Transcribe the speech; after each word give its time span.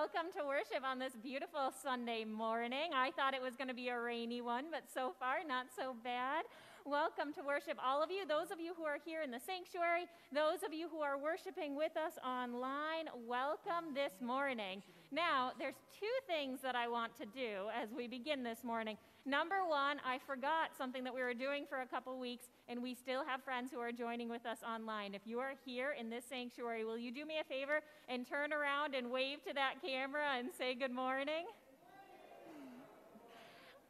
welcome 0.00 0.32
to 0.32 0.46
worship 0.46 0.82
on 0.82 0.98
this 0.98 1.12
beautiful 1.22 1.70
Sunday 1.82 2.24
morning. 2.24 2.88
I 2.94 3.10
thought 3.10 3.34
it 3.34 3.42
was 3.42 3.54
going 3.54 3.68
to 3.68 3.74
be 3.74 3.88
a 3.88 4.00
rainy 4.00 4.40
one, 4.40 4.64
but 4.70 4.84
so 4.88 5.12
far, 5.20 5.44
not 5.46 5.66
so 5.76 5.94
bad. 6.02 6.46
Welcome 6.86 7.34
to 7.34 7.42
worship, 7.42 7.76
all 7.84 8.02
of 8.02 8.10
you. 8.10 8.26
Those 8.26 8.50
of 8.50 8.58
you 8.58 8.72
who 8.74 8.84
are 8.84 8.96
here 9.04 9.20
in 9.20 9.30
the 9.30 9.38
sanctuary, 9.38 10.06
those 10.32 10.62
of 10.64 10.72
you 10.72 10.88
who 10.88 11.00
are 11.00 11.18
worshiping 11.18 11.76
with 11.76 11.98
us 11.98 12.14
online, 12.24 13.12
welcome 13.28 13.92
this 13.92 14.14
morning. 14.22 14.82
Now, 15.12 15.52
there's 15.58 15.76
two 15.92 16.06
things 16.26 16.60
that 16.62 16.74
I 16.74 16.88
want 16.88 17.14
to 17.18 17.26
do 17.26 17.68
as 17.76 17.92
we 17.92 18.08
begin 18.08 18.42
this 18.42 18.64
morning. 18.64 18.96
Number 19.26 19.66
one, 19.68 20.00
I 20.04 20.18
forgot 20.26 20.70
something 20.76 21.04
that 21.04 21.14
we 21.14 21.20
were 21.20 21.34
doing 21.34 21.66
for 21.68 21.82
a 21.82 21.86
couple 21.86 22.18
weeks, 22.18 22.46
and 22.68 22.82
we 22.82 22.94
still 22.94 23.22
have 23.24 23.44
friends 23.44 23.70
who 23.70 23.78
are 23.78 23.92
joining 23.92 24.30
with 24.30 24.46
us 24.46 24.58
online. 24.66 25.14
If 25.14 25.22
you 25.26 25.38
are 25.40 25.52
here 25.64 25.94
in 25.98 26.08
this 26.08 26.24
sanctuary, 26.24 26.84
will 26.84 26.96
you 26.96 27.12
do 27.12 27.26
me 27.26 27.34
a 27.38 27.44
favor 27.44 27.80
and 28.08 28.26
turn 28.26 28.52
around 28.52 28.94
and 28.94 29.10
wave 29.10 29.44
to 29.46 29.52
that 29.54 29.74
camera 29.84 30.38
and 30.38 30.48
say 30.56 30.74
good 30.74 30.90
morning? 30.90 31.44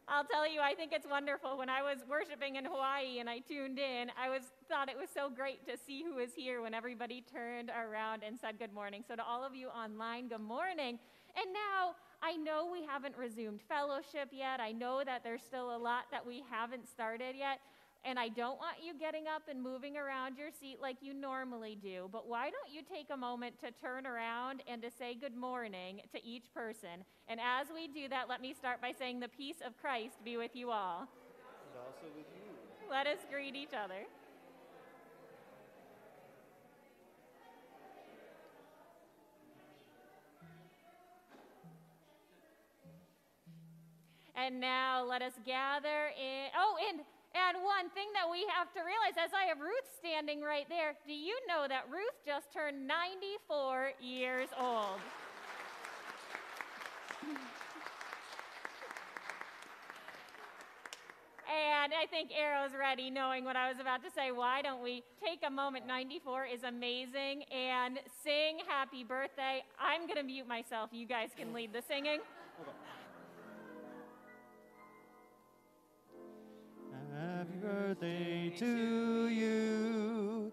I'll 0.09 0.25
tell 0.25 0.51
you, 0.51 0.61
I 0.61 0.75
think 0.75 0.91
it's 0.93 1.07
wonderful. 1.07 1.57
When 1.57 1.71
I 1.71 1.83
was 1.83 1.99
worshiping 2.11 2.57
in 2.57 2.65
Hawaii 2.65 3.21
and 3.21 3.31
I 3.31 3.39
tuned 3.39 3.79
in, 3.79 4.11
I 4.21 4.29
was 4.29 4.43
thought 4.69 4.89
it 4.89 4.99
was 4.99 5.09
so 5.15 5.31
great 5.31 5.65
to 5.69 5.77
see 5.87 6.03
who 6.03 6.17
was 6.17 6.31
here 6.35 6.61
when 6.63 6.75
everybody 6.75 7.23
turned 7.33 7.71
around 7.71 8.25
and 8.27 8.37
said 8.41 8.59
good 8.59 8.75
morning. 8.75 9.05
So 9.07 9.15
to 9.15 9.23
all 9.23 9.47
of 9.47 9.55
you 9.55 9.69
online, 9.69 10.27
good 10.27 10.41
morning. 10.41 10.99
And 11.37 11.47
now 11.55 11.95
I 12.23 12.37
know 12.37 12.69
we 12.71 12.85
haven't 12.85 13.17
resumed 13.17 13.61
fellowship 13.69 14.29
yet. 14.31 14.61
I 14.61 14.73
know 14.73 15.03
that 15.05 15.25
there's 15.25 15.43
still 15.43 15.75
a 15.75 15.79
lot 15.79 16.05
that 16.11 16.27
we 16.27 16.43
haven't 16.51 16.89
started 16.89 17.35
yet. 17.37 17.61
And 18.05 18.19
I 18.19 18.29
don't 18.29 18.57
want 18.59 18.77
you 18.83 18.95
getting 18.99 19.27
up 19.27 19.43
and 19.51 19.63
moving 19.63 19.97
around 19.99 20.39
your 20.39 20.49
seat 20.51 20.79
like 20.81 20.97
you 21.03 21.13
normally 21.13 21.77
do, 21.81 22.09
but 22.11 22.27
why 22.27 22.45
don't 22.45 22.73
you 22.73 22.81
take 22.83 23.09
a 23.13 23.17
moment 23.17 23.59
to 23.61 23.71
turn 23.73 24.07
around 24.07 24.63
and 24.67 24.81
to 24.81 24.91
say 24.91 25.15
good 25.15 25.37
morning 25.37 26.01
to 26.15 26.25
each 26.25 26.53
person? 26.55 27.05
And 27.29 27.39
as 27.41 27.67
we 27.75 27.89
do 27.89 28.09
that, 28.09 28.27
let 28.27 28.41
me 28.41 28.55
start 28.55 28.81
by 28.81 28.93
saying 28.99 29.21
the 29.21 29.29
peace 29.29 29.61
of 29.67 29.77
Christ 29.77 30.25
be 30.25 30.39
with 30.39 30.57
you 30.57 30.71
all. 30.71 31.01
And 31.01 31.77
also 31.77 32.07
with 32.17 32.27
you. 32.35 32.89
Let 32.91 33.07
us 33.07 33.19
greet 33.31 33.55
each 33.55 33.75
other. 33.75 34.07
And 44.37 44.61
now 44.61 45.05
let 45.05 45.23
us 45.23 45.33
gather 45.45 46.11
in. 46.19 46.49
Oh, 46.57 46.77
and 46.89 47.01
and 47.33 47.63
one 47.63 47.89
thing 47.91 48.09
that 48.13 48.27
we 48.29 48.45
have 48.51 48.73
to 48.75 48.81
realize, 48.81 49.15
as 49.15 49.31
I 49.33 49.47
have 49.47 49.61
Ruth 49.61 49.87
standing 49.99 50.43
right 50.43 50.67
there, 50.69 50.95
do 51.07 51.13
you 51.13 51.39
know 51.47 51.67
that 51.69 51.87
Ruth 51.89 52.19
just 52.27 52.53
turned 52.53 52.89
94 52.89 53.93
years 54.01 54.49
old? 54.59 54.99
And 61.51 61.93
I 61.95 62.07
think 62.07 62.31
Arrow's 62.37 62.73
ready, 62.79 63.11
knowing 63.11 63.45
what 63.45 63.57
I 63.57 63.69
was 63.69 63.81
about 63.81 64.03
to 64.05 64.11
say. 64.11 64.33
Why 64.33 64.61
don't 64.61 64.83
we 64.83 65.03
take 65.25 65.41
a 65.47 65.51
moment? 65.51 65.87
94 65.87 66.47
is 66.47 66.63
amazing. 66.63 67.45
And 67.45 67.99
sing 68.23 68.59
happy 68.67 69.05
birthday. 69.05 69.63
I'm 69.79 70.03
going 70.03 70.19
to 70.19 70.23
mute 70.23 70.47
myself. 70.47 70.91
You 70.93 71.07
guys 71.07 71.31
can 71.37 71.53
lead 71.53 71.73
the 71.73 71.83
singing. 71.83 72.21
Happy 77.41 77.57
birthday 77.63 78.53
to 78.59 79.29
you. 79.29 80.53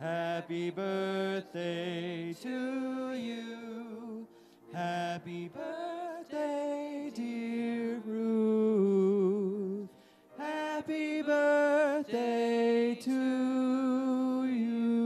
Happy 0.00 0.70
birthday 0.70 2.34
to 2.40 3.12
you. 3.12 4.26
Happy 4.72 5.48
birthday, 5.48 7.12
dear 7.14 8.00
Ruth. 8.06 9.90
Happy 10.38 11.20
birthday 11.20 12.94
to 13.02 14.46
you. 14.46 15.02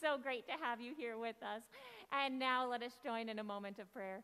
So 0.00 0.16
great 0.16 0.46
to 0.46 0.52
have 0.62 0.80
you 0.80 0.94
here 0.96 1.18
with 1.18 1.42
us. 1.42 1.64
And 2.12 2.38
now 2.38 2.66
let 2.70 2.82
us 2.82 2.92
join 3.04 3.28
in 3.28 3.38
a 3.38 3.44
moment 3.44 3.78
of 3.78 3.92
prayer. 3.92 4.22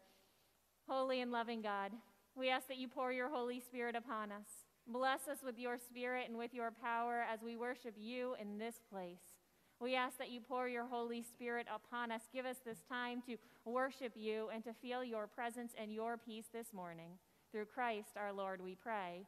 Holy 0.89 1.21
and 1.21 1.33
loving 1.33 1.63
God, 1.63 1.93
we 2.35 2.51
ask 2.51 2.69
that 2.69 2.79
you 2.79 2.89
pour 2.89 3.13
your 3.13 3.29
Holy 3.29 3.61
Spirit 3.61 3.97
upon 3.97 4.31
us. 4.31 4.47
Bless 4.87 5.29
us 5.29 5.39
with 5.43 5.59
your 5.59 5.79
Spirit 5.79 6.27
and 6.29 6.37
with 6.37 6.53
your 6.53 6.71
power 6.71 7.25
as 7.33 7.43
we 7.43 7.57
worship 7.57 7.95
you 7.97 8.35
in 8.41 8.59
this 8.59 8.81
place. 8.91 9.39
We 9.81 9.95
ask 9.95 10.19
that 10.19 10.31
you 10.31 10.41
pour 10.41 10.69
your 10.69 10.85
Holy 10.85 11.23
Spirit 11.23 11.67
upon 11.75 12.13
us. 12.13 12.23
Give 12.33 12.45
us 12.47 12.59
this 12.65 12.83
time 12.89 13.23
to 13.27 13.37
worship 13.65 14.13
you 14.15 14.51
and 14.53 14.63
to 14.65 14.75
feel 14.75 15.03
your 15.03 15.27
presence 15.27 15.73
and 15.81 15.93
your 15.93 16.17
peace 16.19 16.47
this 16.53 16.73
morning. 16.73 17.13
Through 17.51 17.67
Christ 17.67 18.11
our 18.17 18.33
Lord, 18.33 18.61
we 18.61 18.75
pray. 18.75 19.27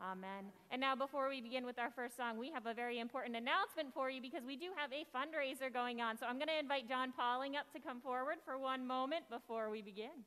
Amen. 0.00 0.50
And 0.70 0.80
now, 0.80 0.94
before 0.94 1.28
we 1.28 1.40
begin 1.40 1.66
with 1.66 1.78
our 1.78 1.90
first 1.90 2.16
song, 2.16 2.38
we 2.38 2.50
have 2.50 2.66
a 2.66 2.74
very 2.74 2.98
important 2.98 3.36
announcement 3.36 3.92
for 3.92 4.08
you 4.08 4.20
because 4.22 4.42
we 4.44 4.56
do 4.56 4.70
have 4.76 4.90
a 4.92 5.06
fundraiser 5.14 5.72
going 5.72 6.00
on. 6.00 6.16
So 6.16 6.26
I'm 6.26 6.36
going 6.36 6.48
to 6.48 6.58
invite 6.58 6.88
John 6.88 7.12
Pauling 7.12 7.56
up 7.56 7.72
to 7.72 7.80
come 7.80 8.00
forward 8.00 8.36
for 8.44 8.58
one 8.58 8.86
moment 8.86 9.24
before 9.30 9.70
we 9.70 9.82
begin. 9.82 10.24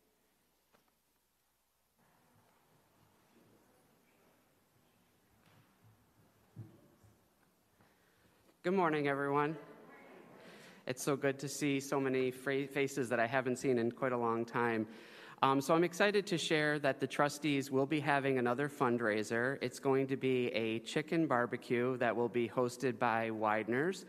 Good 8.66 8.74
morning, 8.74 9.08
everyone. 9.08 9.56
It's 10.88 11.04
so 11.04 11.16
good 11.16 11.38
to 11.38 11.48
see 11.48 11.80
so 11.80 12.00
many 12.00 12.32
faces 12.32 13.10
that 13.10 13.20
I 13.20 13.28
haven't 13.28 13.58
seen 13.58 13.78
in 13.78 13.92
quite 13.92 14.12
a 14.12 14.18
long 14.18 14.44
time. 14.44 14.88
Um, 15.44 15.62
so 15.62 15.76
I'm 15.76 15.84
excited 15.84 16.26
to 16.26 16.38
share 16.40 16.80
that 16.80 17.00
the 17.00 17.06
trustees 17.06 17.70
will 17.70 17.86
be 17.86 18.00
having 18.00 18.40
another 18.40 18.68
fundraiser. 18.68 19.60
It's 19.62 19.78
going 19.78 20.08
to 20.08 20.18
be 20.18 20.48
a 20.48 20.80
chicken 20.80 21.28
barbecue 21.28 21.96
that 21.98 22.16
will 22.16 22.28
be 22.28 22.50
hosted 22.50 22.98
by 22.98 23.30
Widener's. 23.30 24.06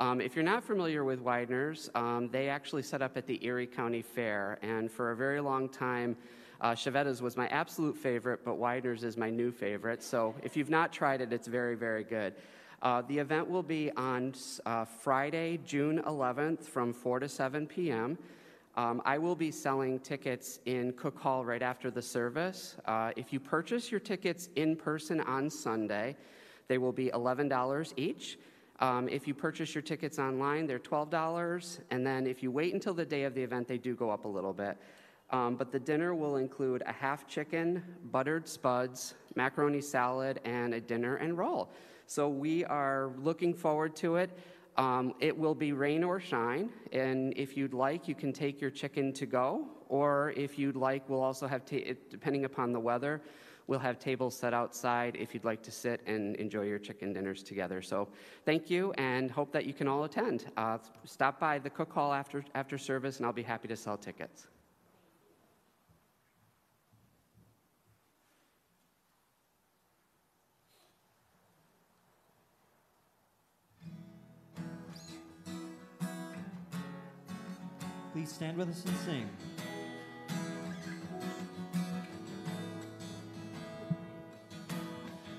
Um, 0.00 0.20
if 0.20 0.34
you're 0.34 0.44
not 0.44 0.64
familiar 0.64 1.04
with 1.04 1.22
Widener's, 1.22 1.88
um, 1.94 2.28
they 2.32 2.48
actually 2.48 2.82
set 2.82 3.02
up 3.02 3.16
at 3.16 3.28
the 3.28 3.38
Erie 3.46 3.68
County 3.68 4.02
Fair, 4.02 4.58
and 4.62 4.90
for 4.90 5.12
a 5.12 5.16
very 5.16 5.40
long 5.40 5.68
time, 5.68 6.16
uh, 6.60 6.74
Chiavetta's 6.74 7.22
was 7.22 7.36
my 7.36 7.46
absolute 7.50 7.96
favorite, 7.96 8.44
but 8.44 8.58
Widener's 8.58 9.04
is 9.04 9.16
my 9.16 9.30
new 9.30 9.52
favorite. 9.52 10.02
So 10.02 10.34
if 10.42 10.56
you've 10.56 10.70
not 10.70 10.92
tried 10.92 11.20
it, 11.20 11.32
it's 11.32 11.46
very, 11.46 11.76
very 11.76 12.02
good. 12.02 12.34
Uh, 12.82 13.00
the 13.02 13.16
event 13.16 13.48
will 13.48 13.62
be 13.62 13.92
on 13.96 14.34
uh, 14.66 14.84
Friday, 14.84 15.60
June 15.64 16.02
11th 16.04 16.64
from 16.64 16.92
4 16.92 17.20
to 17.20 17.28
7 17.28 17.64
p.m. 17.64 18.18
Um, 18.76 19.00
I 19.04 19.18
will 19.18 19.36
be 19.36 19.52
selling 19.52 20.00
tickets 20.00 20.58
in 20.64 20.92
Cook 20.94 21.16
Hall 21.16 21.44
right 21.44 21.62
after 21.62 21.92
the 21.92 22.02
service. 22.02 22.76
Uh, 22.84 23.12
if 23.14 23.32
you 23.32 23.38
purchase 23.38 23.92
your 23.92 24.00
tickets 24.00 24.48
in 24.56 24.74
person 24.74 25.20
on 25.20 25.48
Sunday, 25.48 26.16
they 26.66 26.76
will 26.76 26.90
be 26.90 27.08
$11 27.10 27.92
each. 27.96 28.38
Um, 28.80 29.08
if 29.08 29.28
you 29.28 29.34
purchase 29.34 29.76
your 29.76 29.82
tickets 29.82 30.18
online, 30.18 30.66
they're 30.66 30.80
$12. 30.80 31.78
And 31.92 32.04
then 32.04 32.26
if 32.26 32.42
you 32.42 32.50
wait 32.50 32.74
until 32.74 32.94
the 32.94 33.04
day 33.04 33.22
of 33.22 33.34
the 33.34 33.42
event, 33.42 33.68
they 33.68 33.78
do 33.78 33.94
go 33.94 34.10
up 34.10 34.24
a 34.24 34.28
little 34.28 34.52
bit. 34.52 34.76
Um, 35.30 35.54
but 35.54 35.70
the 35.70 35.78
dinner 35.78 36.16
will 36.16 36.36
include 36.36 36.82
a 36.84 36.92
half 36.92 37.28
chicken, 37.28 37.82
buttered 38.10 38.48
spuds, 38.48 39.14
macaroni 39.36 39.80
salad, 39.80 40.40
and 40.44 40.74
a 40.74 40.80
dinner 40.80 41.16
and 41.16 41.38
roll. 41.38 41.70
So 42.12 42.28
we 42.28 42.62
are 42.66 43.12
looking 43.22 43.54
forward 43.54 43.96
to 43.96 44.16
it. 44.16 44.38
Um, 44.76 45.14
it 45.18 45.34
will 45.34 45.54
be 45.54 45.72
rain 45.72 46.04
or 46.04 46.20
shine, 46.20 46.68
and 46.92 47.32
if 47.38 47.56
you'd 47.56 47.72
like, 47.72 48.06
you 48.06 48.14
can 48.14 48.34
take 48.34 48.60
your 48.60 48.68
chicken 48.68 49.14
to 49.14 49.24
go, 49.24 49.66
or 49.88 50.34
if 50.36 50.58
you'd 50.58 50.76
like, 50.76 51.08
we'll 51.08 51.22
also 51.22 51.46
have, 51.46 51.64
ta- 51.64 51.94
depending 52.10 52.44
upon 52.44 52.70
the 52.70 52.80
weather, 52.80 53.22
we'll 53.66 53.78
have 53.78 53.98
tables 53.98 54.36
set 54.36 54.52
outside 54.52 55.16
if 55.18 55.32
you'd 55.32 55.44
like 55.46 55.62
to 55.62 55.70
sit 55.70 56.02
and 56.06 56.36
enjoy 56.36 56.64
your 56.64 56.78
chicken 56.78 57.14
dinners 57.14 57.42
together. 57.42 57.80
So 57.80 58.08
thank 58.44 58.68
you, 58.68 58.92
and 58.98 59.30
hope 59.30 59.50
that 59.52 59.64
you 59.64 59.72
can 59.72 59.88
all 59.88 60.04
attend. 60.04 60.52
Uh, 60.58 60.76
stop 61.06 61.40
by 61.40 61.58
the 61.58 61.70
cook 61.70 61.90
hall 61.90 62.12
after, 62.12 62.44
after 62.54 62.76
service, 62.76 63.16
and 63.16 63.24
I'll 63.24 63.32
be 63.32 63.42
happy 63.42 63.68
to 63.68 63.76
sell 63.76 63.96
tickets. 63.96 64.48
Please 78.12 78.30
stand 78.30 78.58
with 78.58 78.68
us 78.68 78.84
and 78.84 78.96
sing. 79.06 79.28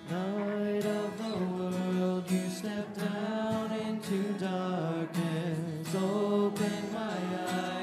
Light 0.09 0.85
of 0.85 1.17
the 1.19 1.37
world, 1.53 2.31
you 2.31 2.49
step 2.49 2.97
down 2.97 3.71
into 3.73 4.33
darkness. 4.39 5.95
Open 5.95 6.93
my 6.93 7.17
eyes, 7.47 7.82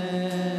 and 0.00 0.51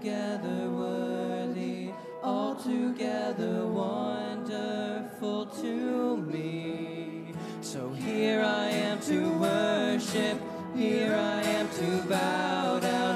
altogether 0.00 0.70
worthy, 0.70 1.92
altogether 2.22 3.66
wonderful 3.66 5.44
to 5.44 6.16
me. 6.16 7.34
So 7.60 7.90
here 7.90 8.40
I 8.42 8.68
am 8.68 8.98
to 9.00 9.30
worship, 9.32 10.40
here 10.74 11.14
I 11.14 11.42
am 11.42 11.68
to 11.68 12.08
bow 12.08 12.78
down, 12.80 13.09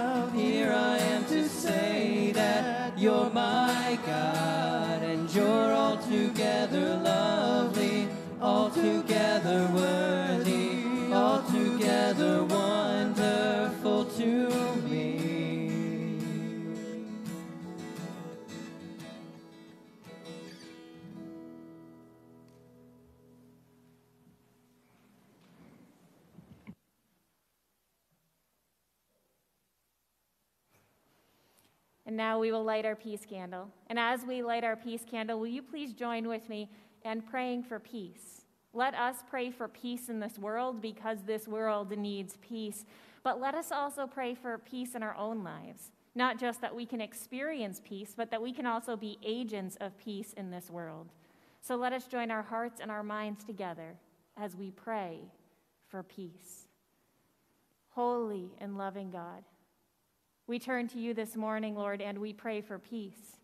And 32.15 32.19
now 32.21 32.39
we 32.39 32.53
will 32.53 32.63
light 32.63 32.85
our 32.85 32.95
peace 32.95 33.27
candle. 33.29 33.69
And 33.89 33.99
as 33.99 34.25
we 34.25 34.41
light 34.41 34.63
our 34.63 34.77
peace 34.77 35.05
candle, 35.05 35.41
will 35.41 35.49
you 35.49 35.63
please 35.63 35.93
join 35.93 36.29
with 36.29 36.49
me 36.49 36.71
in 37.05 37.23
praying 37.23 37.65
for 37.65 37.81
peace? 37.81 38.43
Let 38.73 38.95
us 38.95 39.17
pray 39.29 39.51
for 39.51 39.67
peace 39.67 40.09
in 40.09 40.21
this 40.21 40.39
world 40.39 40.81
because 40.81 41.25
this 41.27 41.49
world 41.49 41.91
needs 41.91 42.39
peace. 42.41 42.87
But 43.25 43.41
let 43.41 43.57
us 43.57 43.73
also 43.73 44.07
pray 44.07 44.37
for 44.37 44.59
peace 44.59 44.95
in 44.95 45.03
our 45.03 45.17
own 45.17 45.43
lives. 45.43 45.91
Not 46.15 46.39
just 46.39 46.61
that 46.61 46.73
we 46.73 46.87
can 46.87 47.01
experience 47.01 47.83
peace, 47.85 48.15
but 48.17 48.31
that 48.31 48.41
we 48.41 48.53
can 48.53 48.65
also 48.65 48.97
be 48.97 49.19
agents 49.25 49.77
of 49.81 49.99
peace 49.99 50.35
in 50.35 50.53
this 50.53 50.71
world. 50.71 51.09
So 51.63 51.75
let 51.75 51.93
us 51.93 52.07
join 52.07 52.31
our 52.31 52.43
hearts 52.43 52.81
and 52.81 52.93
our 52.93 53.03
minds 53.03 53.43
together 53.43 53.97
as 54.37 54.55
we 54.55 54.71
pray 54.71 55.19
for 55.89 56.05
peace. 56.05 56.69
Holy 57.89 58.53
and 58.61 58.79
loving 58.79 59.11
God, 59.11 59.43
we 60.47 60.59
turn 60.59 60.89
to 60.89 60.99
you 60.99 61.15
this 61.15 61.37
morning, 61.37 61.75
Lord, 61.75 62.03
and 62.03 62.19
we 62.19 62.33
pray 62.33 62.61
for 62.61 62.79
peace. 62.79 63.37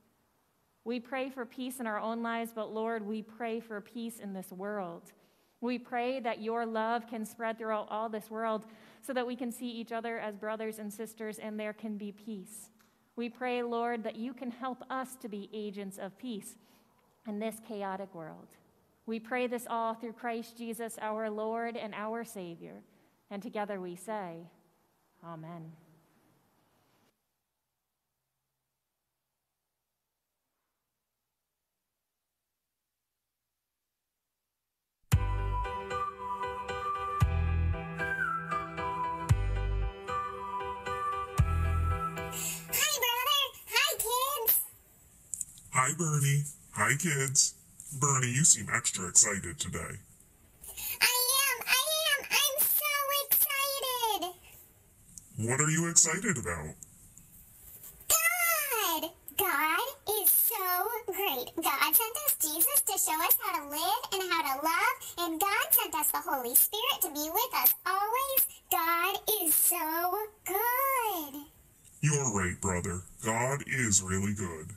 We 0.84 1.00
pray 1.00 1.30
for 1.30 1.44
peace 1.44 1.80
in 1.80 1.86
our 1.86 1.98
own 1.98 2.22
lives, 2.22 2.52
but 2.54 2.72
Lord, 2.72 3.06
we 3.06 3.22
pray 3.22 3.60
for 3.60 3.80
peace 3.80 4.18
in 4.18 4.32
this 4.32 4.50
world. 4.50 5.12
We 5.60 5.78
pray 5.78 6.20
that 6.20 6.40
your 6.40 6.64
love 6.64 7.06
can 7.06 7.24
spread 7.24 7.58
throughout 7.58 7.88
all 7.90 8.08
this 8.08 8.30
world 8.30 8.64
so 9.02 9.12
that 9.12 9.26
we 9.26 9.36
can 9.36 9.52
see 9.52 9.68
each 9.68 9.92
other 9.92 10.18
as 10.18 10.36
brothers 10.36 10.78
and 10.78 10.92
sisters 10.92 11.38
and 11.38 11.60
there 11.60 11.74
can 11.74 11.98
be 11.98 12.12
peace. 12.12 12.70
We 13.16 13.28
pray, 13.28 13.62
Lord, 13.62 14.02
that 14.04 14.16
you 14.16 14.32
can 14.32 14.50
help 14.50 14.82
us 14.88 15.16
to 15.16 15.28
be 15.28 15.50
agents 15.52 15.98
of 15.98 16.16
peace 16.18 16.56
in 17.26 17.38
this 17.38 17.56
chaotic 17.66 18.14
world. 18.14 18.48
We 19.04 19.20
pray 19.20 19.46
this 19.46 19.66
all 19.68 19.94
through 19.94 20.14
Christ 20.14 20.56
Jesus, 20.56 20.96
our 21.00 21.28
Lord 21.28 21.76
and 21.76 21.94
our 21.94 22.24
Savior. 22.24 22.82
And 23.30 23.42
together 23.42 23.80
we 23.80 23.96
say, 23.96 24.46
Amen. 25.22 25.72
Hi, 45.82 45.94
Bernie. 45.96 46.44
Hi, 46.72 46.92
kids. 46.92 47.54
Bernie, 47.98 48.26
you 48.26 48.44
seem 48.44 48.66
extra 48.70 49.08
excited 49.08 49.58
today. 49.58 49.96
I 51.00 51.16
am. 51.40 51.56
I 51.64 51.82
am. 52.04 52.20
I'm 52.28 52.56
so 52.60 52.92
excited. 53.24 54.34
What 55.38 55.58
are 55.58 55.70
you 55.70 55.88
excited 55.88 56.36
about? 56.36 56.76
God. 58.12 59.10
God 59.38 59.88
is 60.20 60.28
so 60.28 60.84
great. 61.06 61.48
God 61.56 61.96
sent 61.96 62.16
us 62.28 62.36
Jesus 62.42 62.82
to 62.84 62.98
show 63.00 63.16
us 63.24 63.38
how 63.40 63.64
to 63.64 63.70
live 63.70 64.02
and 64.12 64.30
how 64.30 64.42
to 64.52 64.62
love, 64.62 64.96
and 65.16 65.40
God 65.40 65.66
sent 65.70 65.94
us 65.94 66.10
the 66.12 66.20
Holy 66.30 66.54
Spirit 66.56 67.00
to 67.00 67.08
be 67.08 67.26
with 67.32 67.54
us 67.56 67.72
always. 67.86 68.40
God 68.70 69.16
is 69.40 69.54
so 69.54 70.12
good. 70.44 71.40
You're 72.02 72.36
right, 72.36 72.60
brother. 72.60 73.00
God 73.24 73.64
is 73.66 74.02
really 74.02 74.34
good. 74.34 74.74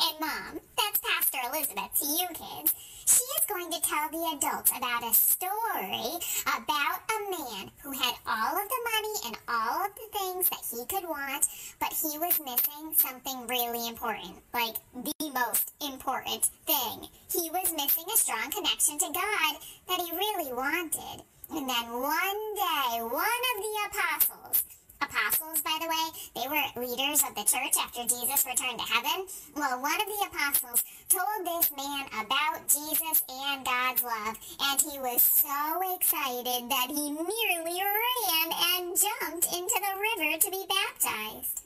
And 0.00 0.20
Mom, 0.20 0.60
that's 0.76 1.00
Pastor 1.00 1.38
Elizabeth 1.50 1.90
to 2.00 2.06
you 2.06 2.28
kids. 2.28 2.74
She 3.06 3.24
is 3.38 3.46
going 3.48 3.70
to 3.72 3.80
tell 3.80 4.08
the 4.10 4.36
adults 4.36 4.70
about 4.76 5.02
a 5.02 5.14
story 5.14 6.20
about 6.46 7.00
a 7.10 7.30
man 7.30 7.70
who 7.82 7.90
had 7.92 8.14
all 8.26 8.54
of 8.54 8.68
the 8.68 8.82
money 8.92 9.14
and 9.26 9.36
all 9.48 9.86
of 9.86 9.92
the 9.94 10.18
things 10.18 10.48
that 10.50 10.62
he 10.70 10.84
could 10.86 11.08
want, 11.08 11.46
but 11.80 11.92
he 11.92 12.18
was 12.18 12.38
missing 12.38 12.94
something 12.94 13.46
really 13.48 13.88
important, 13.88 14.36
like 14.54 14.76
the 14.94 15.30
most 15.32 15.72
important 15.80 16.44
thing. 16.66 17.08
He 17.32 17.50
was 17.50 17.72
missing 17.72 18.04
a 18.12 18.16
strong 18.16 18.50
connection 18.50 18.98
to 18.98 19.12
God 19.12 19.56
that 19.88 20.00
he 20.00 20.16
really 20.16 20.52
wanted. 20.52 21.24
And 21.50 21.68
then 21.68 21.86
one 21.90 22.54
day, 22.54 23.00
one 23.00 23.42
of 23.50 23.56
the 23.64 23.74
apostles, 23.88 24.64
apostles, 25.00 25.60
by 25.62 25.76
the 25.80 25.88
way. 25.88 26.06
They 26.34 26.48
were 26.48 26.86
leaders 26.86 27.22
of 27.22 27.34
the 27.34 27.44
church 27.44 27.76
after 27.78 28.02
Jesus 28.02 28.46
returned 28.46 28.78
to 28.78 28.92
heaven. 28.92 29.26
Well, 29.54 29.80
one 29.80 30.00
of 30.00 30.06
the 30.06 30.26
apostles 30.26 30.84
told 31.08 31.46
this 31.46 31.70
man 31.76 32.06
about 32.20 32.66
Jesus 32.68 33.22
and 33.28 33.64
God's 33.64 34.02
love, 34.02 34.36
and 34.60 34.80
he 34.80 34.98
was 34.98 35.22
so 35.22 35.80
excited 35.94 36.68
that 36.70 36.88
he 36.88 37.10
nearly 37.10 37.78
ran 37.80 38.48
and 38.76 38.96
jumped 38.96 39.46
into 39.52 39.78
the 39.80 39.94
river 39.98 40.38
to 40.38 40.50
be 40.50 40.64
baptized. 40.68 41.62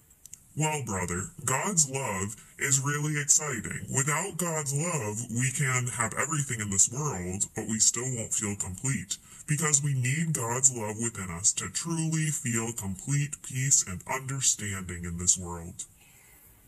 Well, 0.55 0.83
brother, 0.85 1.31
God's 1.47 1.89
love 1.89 2.37
is 2.59 2.81
really 2.85 3.19
exciting. 3.19 3.87
Without 3.95 4.37
God's 4.37 4.75
love, 4.75 5.17
we 5.31 5.51
can 5.51 5.87
have 5.87 6.13
everything 6.13 6.61
in 6.61 6.69
this 6.69 6.93
world, 6.93 7.47
but 7.57 7.67
we 7.69 7.79
still 7.79 8.05
won't 8.05 8.35
feel 8.35 8.55
complete. 8.57 9.17
Because 9.47 9.83
we 9.83 9.95
need 9.95 10.33
God's 10.33 10.75
love 10.75 10.97
within 11.03 11.31
us 11.31 11.53
to 11.55 11.69
truly 11.69 12.27
feel 12.27 12.73
complete 12.73 13.37
peace 13.43 13.85
and 13.87 14.03
understanding 14.09 15.05
in 15.05 15.19
this 15.19 15.37
world. 15.37 15.85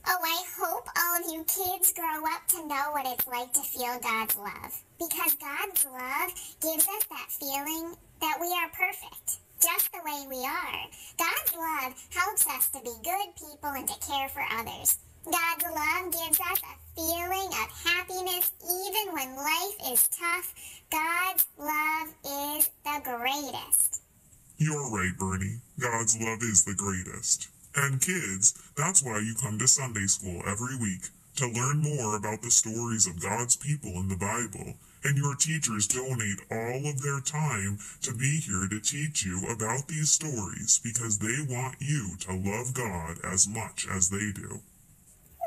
Oh, 0.06 0.18
I 0.22 0.44
hope 0.60 0.86
all 0.98 1.16
of 1.16 1.32
you 1.32 1.44
kids 1.44 1.94
grow 1.94 2.24
up 2.26 2.46
to 2.48 2.66
know 2.68 2.92
what 2.92 3.06
it's 3.06 3.26
like 3.26 3.52
to 3.54 3.62
feel 3.62 3.98
God's 4.02 4.36
love. 4.36 4.82
Because 4.98 5.34
God's 5.36 5.84
love 5.86 6.28
gives 6.60 6.86
us 6.86 7.04
that 7.08 7.32
feeling 7.40 7.96
that 8.20 8.38
we 8.38 8.48
are 8.52 8.68
perfect, 8.68 9.38
just 9.62 9.90
the 9.92 10.04
way 10.04 10.26
we 10.28 10.44
are. 10.44 10.84
God's 11.16 11.54
love 11.56 11.94
helps 12.10 12.46
us 12.48 12.68
to 12.70 12.80
be 12.80 12.92
good 13.02 13.28
people 13.38 13.70
and 13.70 13.88
to 13.88 14.06
care 14.06 14.28
for 14.28 14.44
others. 14.52 14.98
God's 15.24 15.64
love 15.64 16.12
gives 16.12 16.40
us 16.40 16.60
a 16.60 16.83
feeling 16.96 17.48
of 17.48 17.70
happiness 17.84 18.52
even 18.62 19.12
when 19.12 19.36
life 19.36 19.92
is 19.92 20.08
tough. 20.08 20.54
God's 20.90 21.46
love 21.58 22.14
is 22.24 22.70
the 22.84 23.00
greatest. 23.04 24.02
You're 24.56 24.90
right, 24.90 25.16
Bernie. 25.18 25.60
God's 25.80 26.20
love 26.20 26.38
is 26.42 26.64
the 26.64 26.74
greatest. 26.74 27.48
And 27.76 28.00
kids, 28.00 28.54
that's 28.76 29.02
why 29.02 29.18
you 29.18 29.34
come 29.34 29.58
to 29.58 29.66
Sunday 29.66 30.06
school 30.06 30.42
every 30.46 30.76
week 30.76 31.08
to 31.36 31.48
learn 31.48 31.78
more 31.78 32.16
about 32.16 32.42
the 32.42 32.50
stories 32.50 33.06
of 33.08 33.20
God's 33.20 33.56
people 33.56 33.90
in 33.98 34.08
the 34.08 34.16
Bible. 34.16 34.74
And 35.02 35.18
your 35.18 35.34
teachers 35.34 35.88
donate 35.88 36.40
all 36.50 36.88
of 36.88 37.02
their 37.02 37.20
time 37.20 37.78
to 38.02 38.14
be 38.14 38.40
here 38.40 38.68
to 38.70 38.80
teach 38.80 39.24
you 39.24 39.42
about 39.50 39.88
these 39.88 40.10
stories 40.10 40.80
because 40.82 41.18
they 41.18 41.36
want 41.52 41.76
you 41.80 42.16
to 42.20 42.32
love 42.32 42.72
God 42.72 43.18
as 43.24 43.48
much 43.48 43.86
as 43.90 44.08
they 44.08 44.30
do. 44.32 44.60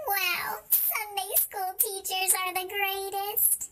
Wow, 0.07 0.59
Sunday 0.69 1.31
school 1.39 1.73
teachers 1.79 2.33
are 2.47 2.53
the 2.53 2.69
greatest. 2.69 3.71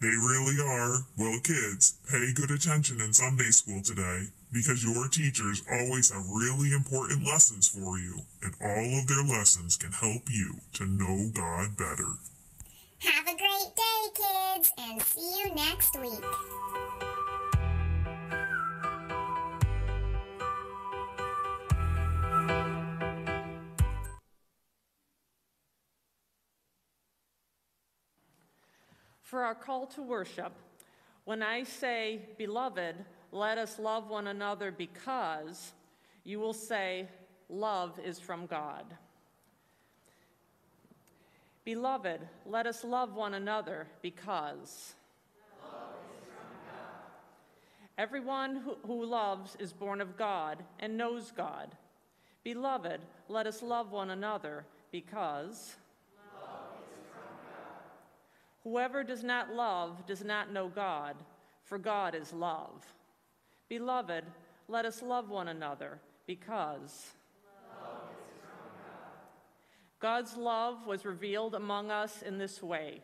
They 0.00 0.08
really 0.08 0.56
are. 0.62 1.06
Well, 1.18 1.38
kids, 1.42 1.94
pay 2.10 2.32
good 2.32 2.50
attention 2.50 3.00
in 3.00 3.12
Sunday 3.12 3.50
school 3.50 3.82
today 3.82 4.28
because 4.52 4.84
your 4.84 5.08
teachers 5.08 5.62
always 5.70 6.10
have 6.10 6.24
really 6.28 6.72
important 6.72 7.26
lessons 7.26 7.68
for 7.68 7.98
you, 7.98 8.20
and 8.42 8.54
all 8.60 8.98
of 9.00 9.06
their 9.06 9.24
lessons 9.24 9.76
can 9.76 9.92
help 9.92 10.22
you 10.30 10.56
to 10.74 10.86
know 10.86 11.30
God 11.34 11.76
better. 11.76 12.12
Have 13.00 13.26
a 13.26 13.36
great 13.36 13.72
day, 13.76 14.02
kids, 14.14 14.72
and 14.78 15.02
see 15.02 15.42
you 15.42 15.54
next 15.54 15.98
week. 16.00 16.95
For 29.36 29.44
our 29.44 29.54
call 29.54 29.84
to 29.88 30.02
worship, 30.02 30.54
when 31.26 31.42
I 31.42 31.62
say, 31.64 32.20
Beloved, 32.38 32.96
let 33.32 33.58
us 33.58 33.78
love 33.78 34.08
one 34.08 34.28
another 34.28 34.72
because, 34.72 35.72
you 36.24 36.40
will 36.40 36.54
say, 36.54 37.06
Love 37.50 38.00
is 38.02 38.18
from 38.18 38.46
God. 38.46 38.86
Beloved, 41.66 42.26
let 42.46 42.66
us 42.66 42.82
love 42.82 43.14
one 43.14 43.34
another 43.34 43.88
because. 44.00 44.94
Everyone 47.98 48.56
who, 48.56 48.78
who 48.86 49.04
loves 49.04 49.54
is 49.60 49.70
born 49.70 50.00
of 50.00 50.16
God 50.16 50.64
and 50.80 50.96
knows 50.96 51.30
God. 51.30 51.76
Beloved, 52.42 53.02
let 53.28 53.46
us 53.46 53.60
love 53.60 53.92
one 53.92 54.08
another 54.08 54.64
because. 54.90 55.76
Whoever 58.66 59.04
does 59.04 59.22
not 59.22 59.54
love 59.54 60.04
does 60.08 60.24
not 60.24 60.52
know 60.52 60.66
God, 60.66 61.14
for 61.62 61.78
God 61.78 62.16
is 62.16 62.32
love. 62.32 62.84
Beloved, 63.68 64.24
let 64.66 64.84
us 64.84 65.02
love 65.02 65.30
one 65.30 65.46
another 65.46 66.00
because 66.26 67.12
love 67.80 68.08
God. 68.42 69.12
God's 70.00 70.36
love 70.36 70.84
was 70.84 71.04
revealed 71.04 71.54
among 71.54 71.92
us 71.92 72.22
in 72.22 72.38
this 72.38 72.60
way. 72.60 73.02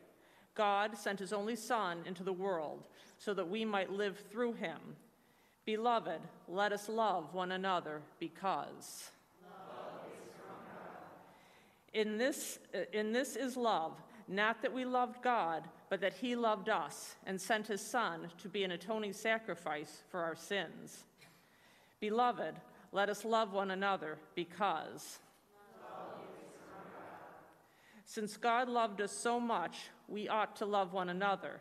God 0.57 0.99
sent 0.99 1.21
his 1.21 1.33
only 1.33 1.55
Son 1.55 1.99
into 2.07 2.25
the 2.25 2.33
world 2.33 2.83
so 3.19 3.33
that 3.33 3.49
we 3.49 3.65
might 3.65 3.93
live 3.93 4.19
through 4.33 4.55
him. 4.55 4.81
Beloved, 5.65 6.23
let 6.49 6.73
us 6.73 6.89
love 6.89 7.35
one 7.35 7.53
another 7.53 8.03
because. 8.19 9.13
In 11.95 12.19
this, 12.19 12.59
in 12.93 13.13
this 13.13 13.37
is 13.37 13.57
love, 13.57 13.93
not 14.29 14.63
that 14.63 14.73
we 14.73 14.85
loved 14.85 15.23
God, 15.23 15.69
but 15.91 16.01
that 16.01 16.15
he 16.15 16.37
loved 16.37 16.69
us 16.69 17.17
and 17.27 17.41
sent 17.41 17.67
his 17.67 17.81
Son 17.81 18.29
to 18.43 18.49
be 18.49 18.65
an 18.65 18.71
atoning 18.71 19.13
sacrifice 19.13 20.03
for 20.11 20.21
our 20.21 20.35
sins. 20.35 21.05
Beloved, 22.01 22.55
let 22.93 23.09
us 23.09 23.25
love 23.25 23.53
one 23.53 23.71
another 23.71 24.19
because. 24.35 25.19
Since 28.05 28.37
God 28.37 28.69
loved 28.69 29.01
us 29.01 29.13
so 29.13 29.41
much, 29.41 29.89
we 30.09 30.29
ought 30.29 30.57
to 30.57 30.67
love 30.67 30.93
one 30.93 31.09
another. 31.09 31.61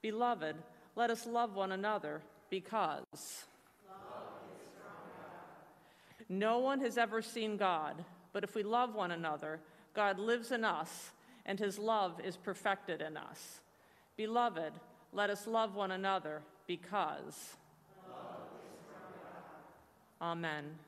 Beloved, 0.00 0.56
let 0.96 1.10
us 1.10 1.26
love 1.26 1.54
one 1.54 1.72
another 1.72 2.22
because. 2.48 3.44
No 6.28 6.58
one 6.58 6.80
has 6.80 6.96
ever 6.96 7.20
seen 7.20 7.56
God, 7.56 8.02
but 8.32 8.44
if 8.44 8.54
we 8.54 8.62
love 8.62 8.94
one 8.94 9.10
another, 9.10 9.60
God 9.94 10.18
lives 10.18 10.52
in 10.52 10.64
us, 10.64 11.10
and 11.46 11.58
his 11.58 11.78
love 11.78 12.20
is 12.22 12.36
perfected 12.36 13.00
in 13.00 13.16
us. 13.16 13.60
Beloved, 14.16 14.72
let 15.12 15.30
us 15.30 15.46
love 15.46 15.74
one 15.74 15.90
another 15.90 16.42
because. 16.66 17.56
Amen. 20.20 20.78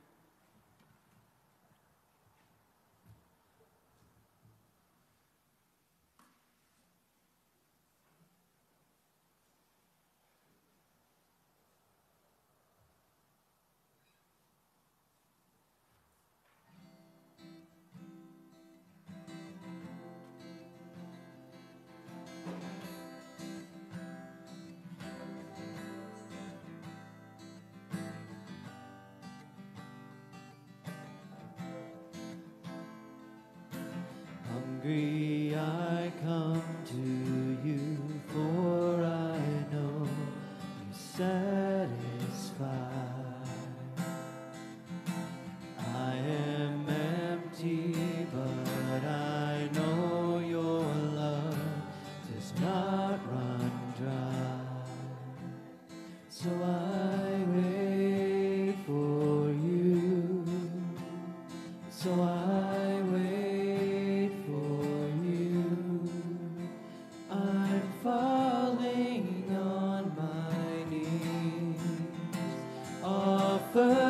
Offering 73.79 74.06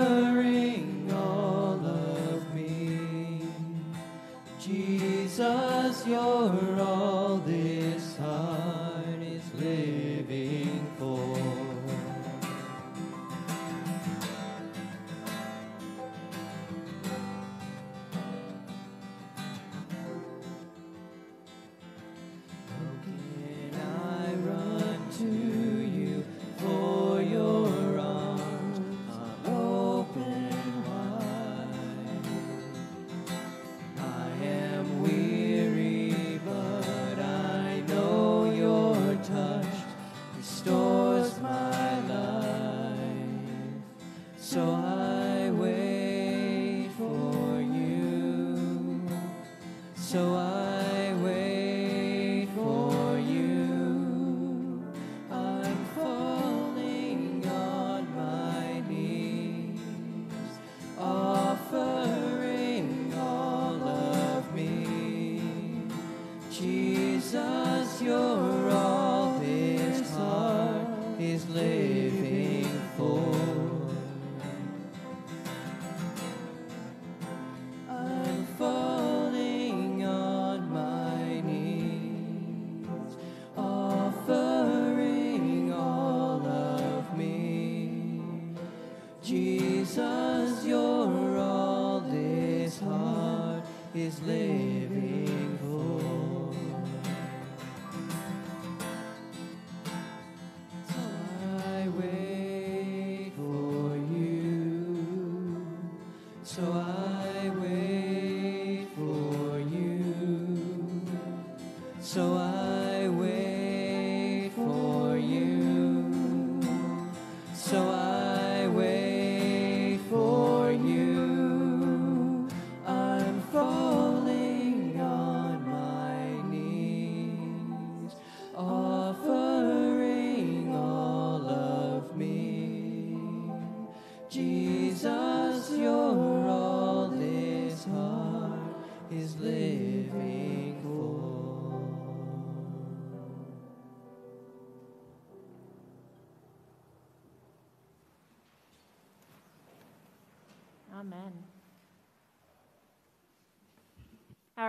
is 94.36 95.15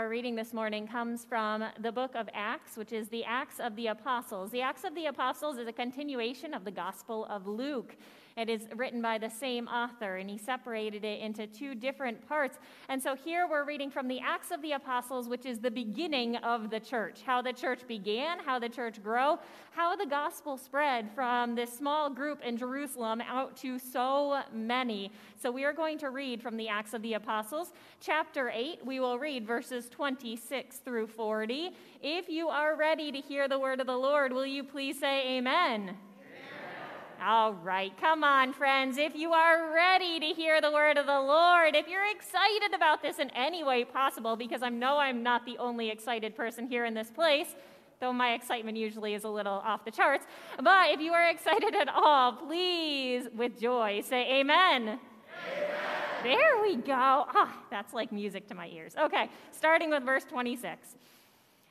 Reading 0.10 0.36
this 0.36 0.54
morning 0.54 0.88
comes 0.88 1.26
from 1.26 1.66
the 1.82 1.92
book 1.92 2.16
of 2.16 2.30
Acts, 2.34 2.78
which 2.78 2.94
is 2.94 3.10
the 3.10 3.26
Acts 3.26 3.60
of 3.60 3.76
the 3.76 3.88
Apostles. 3.88 4.52
The 4.52 4.62
Acts 4.62 4.86
of 4.86 4.96
the 4.96 5.08
Apostles 5.08 5.58
is 5.58 5.68
a 5.68 5.74
continuation 5.74 6.54
of 6.54 6.64
the 6.64 6.72
Gospel 6.72 7.26
of 7.26 7.46
Luke. 7.46 7.98
It 8.38 8.50
is 8.50 8.68
written 8.76 9.02
by 9.02 9.18
the 9.18 9.30
same 9.30 9.68
author, 9.68 10.18
and 10.18 10.30
he 10.30 10.38
separated 10.38 11.04
it 11.04 11.22
into 11.22 11.48
two 11.48 11.74
different 11.74 12.28
parts. 12.28 12.60
And 12.88 13.02
so 13.02 13.16
here 13.16 13.48
we're 13.50 13.66
reading 13.66 13.90
from 13.90 14.08
the 14.08 14.20
Acts 14.20 14.52
of 14.52 14.62
the 14.62 14.74
Apostles, 14.74 15.28
which 15.28 15.48
is 15.48 15.58
the 15.58 15.72
beginning 15.72 16.36
of 16.38 16.70
the 16.70 16.80
church 16.80 17.24
how 17.26 17.42
the 17.42 17.52
church 17.52 17.88
began, 17.88 18.38
how 18.38 18.60
the 18.60 18.70
church 18.70 19.02
grew, 19.02 19.40
how 19.72 19.96
the 19.96 20.06
gospel 20.06 20.56
spread 20.56 21.10
from 21.16 21.56
this 21.56 21.74
small 21.74 22.12
group 22.12 22.40
in 22.44 22.58
Jerusalem 22.58 23.22
out 23.22 23.58
to 23.58 23.80
so 23.80 24.44
many. 24.54 25.12
So 25.42 25.52
we 25.52 25.64
are 25.64 25.74
going 25.74 25.98
to 26.00 26.12
read 26.12 26.40
from 26.40 26.58
the 26.58 26.68
Acts 26.68 26.94
of 26.94 27.02
the 27.02 27.14
Apostles, 27.14 27.74
chapter 28.00 28.52
8. 28.54 28.86
We 28.86 29.00
will 29.00 29.18
read 29.18 29.48
verses 29.48 29.90
26 29.90 30.78
through 30.78 31.08
40. 31.08 31.72
If 32.04 32.30
you 32.30 32.50
are 32.50 32.76
ready 32.76 33.12
to 33.12 33.20
hear 33.20 33.48
the 33.48 33.58
word 33.58 33.80
of 33.80 33.88
the 33.88 33.98
Lord, 33.98 34.32
will 34.32 34.46
you 34.46 34.64
please 34.64 35.00
say 35.00 35.38
amen? 35.38 35.98
All 37.24 37.54
right, 37.54 37.92
come 38.00 38.24
on, 38.24 38.54
friends. 38.54 39.00
If 39.00 39.16
you 39.16 39.34
are 39.34 39.74
ready 39.74 40.20
to 40.20 40.28
hear 40.28 40.62
the 40.62 40.72
word 40.72 40.98
of 41.00 41.08
the 41.08 41.20
Lord, 41.20 41.76
if 41.76 41.88
you're 41.88 42.10
excited 42.12 42.76
about 42.76 43.02
this 43.02 43.18
in 43.18 43.32
any 43.32 43.64
way 43.64 43.86
possible, 43.86 44.36
because 44.36 44.62
I 44.62 44.70
know 44.70 45.00
I'm 45.00 45.24
not 45.24 45.44
the 45.44 45.58
only 45.58 45.90
excited 45.90 46.36
person 46.36 46.68
here 46.68 46.86
in 46.86 46.94
this 46.94 47.10
place, 47.10 47.56
though 48.00 48.14
my 48.14 48.34
excitement 48.34 48.78
usually 48.78 49.16
is 49.16 49.24
a 49.24 49.30
little 49.30 49.64
off 49.66 49.84
the 49.84 49.90
charts, 49.90 50.26
but 50.62 50.92
if 50.92 51.02
you 51.02 51.12
are 51.14 51.28
excited 51.30 51.74
at 51.74 51.90
all, 51.90 52.34
please, 52.34 53.28
with 53.36 53.60
joy, 53.60 54.02
say 54.02 54.40
amen. 54.40 54.84
Amen. 54.84 55.00
There 56.24 56.62
we 56.62 56.76
go. 56.76 56.94
Ah, 56.94 57.64
that's 57.72 57.94
like 57.94 58.12
music 58.12 58.48
to 58.50 58.54
my 58.54 58.68
ears. 58.68 58.94
Okay, 58.96 59.28
starting 59.52 59.90
with 59.90 60.04
verse 60.04 60.24
26. 60.26 60.96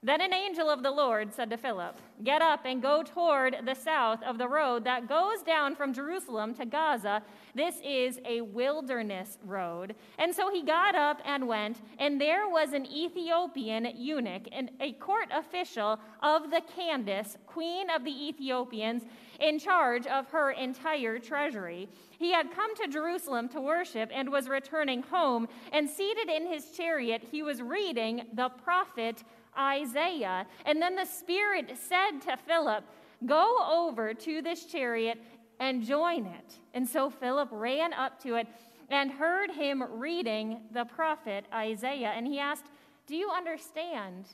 Then 0.02 0.20
an 0.20 0.32
angel 0.32 0.68
of 0.68 0.82
the 0.82 0.90
Lord 0.90 1.32
said 1.32 1.50
to 1.50 1.56
Philip, 1.56 1.96
Get 2.22 2.42
up 2.42 2.64
and 2.64 2.82
go 2.82 3.02
toward 3.02 3.56
the 3.64 3.74
south 3.74 4.22
of 4.22 4.38
the 4.38 4.48
road 4.48 4.84
that 4.84 5.08
goes 5.08 5.42
down 5.42 5.74
from 5.74 5.94
Jerusalem 5.94 6.54
to 6.54 6.66
Gaza. 6.66 7.22
This 7.54 7.76
is 7.82 8.20
a 8.24 8.42
wilderness 8.42 9.38
road. 9.44 9.94
And 10.18 10.34
so 10.34 10.50
he 10.50 10.62
got 10.62 10.94
up 10.94 11.20
and 11.24 11.48
went, 11.48 11.80
and 11.98 12.20
there 12.20 12.46
was 12.46 12.72
an 12.72 12.86
Ethiopian 12.86 13.88
eunuch, 13.96 14.48
and 14.52 14.70
a 14.80 14.92
court 14.92 15.28
official 15.32 15.98
of 16.22 16.50
the 16.50 16.62
Candace, 16.76 17.38
queen 17.46 17.88
of 17.90 18.04
the 18.04 18.28
Ethiopians, 18.28 19.04
in 19.40 19.58
charge 19.58 20.06
of 20.06 20.28
her 20.28 20.50
entire 20.52 21.18
treasury. 21.18 21.88
He 22.18 22.32
had 22.32 22.54
come 22.54 22.74
to 22.76 22.88
Jerusalem 22.88 23.48
to 23.50 23.60
worship 23.60 24.10
and 24.12 24.30
was 24.30 24.48
returning 24.48 25.02
home, 25.02 25.48
and 25.72 25.88
seated 25.88 26.28
in 26.28 26.46
his 26.46 26.70
chariot, 26.70 27.22
he 27.30 27.42
was 27.42 27.60
reading 27.60 28.22
the 28.34 28.50
prophet 28.50 29.24
Isaiah. 29.58 30.46
And 30.64 30.80
then 30.80 30.96
the 30.96 31.04
Spirit 31.04 31.72
said 31.76 32.20
to 32.22 32.36
Philip, 32.36 32.84
Go 33.24 33.58
over 33.70 34.12
to 34.12 34.42
this 34.42 34.64
chariot 34.66 35.18
and 35.58 35.82
join 35.82 36.26
it. 36.26 36.58
And 36.74 36.86
so 36.86 37.08
Philip 37.08 37.48
ran 37.50 37.92
up 37.92 38.22
to 38.22 38.34
it 38.36 38.46
and 38.90 39.10
heard 39.10 39.50
him 39.50 39.82
reading 39.82 40.60
the 40.72 40.84
prophet 40.84 41.46
Isaiah. 41.52 42.12
And 42.14 42.26
he 42.26 42.38
asked, 42.38 42.66
Do 43.06 43.16
you 43.16 43.30
understand 43.30 44.26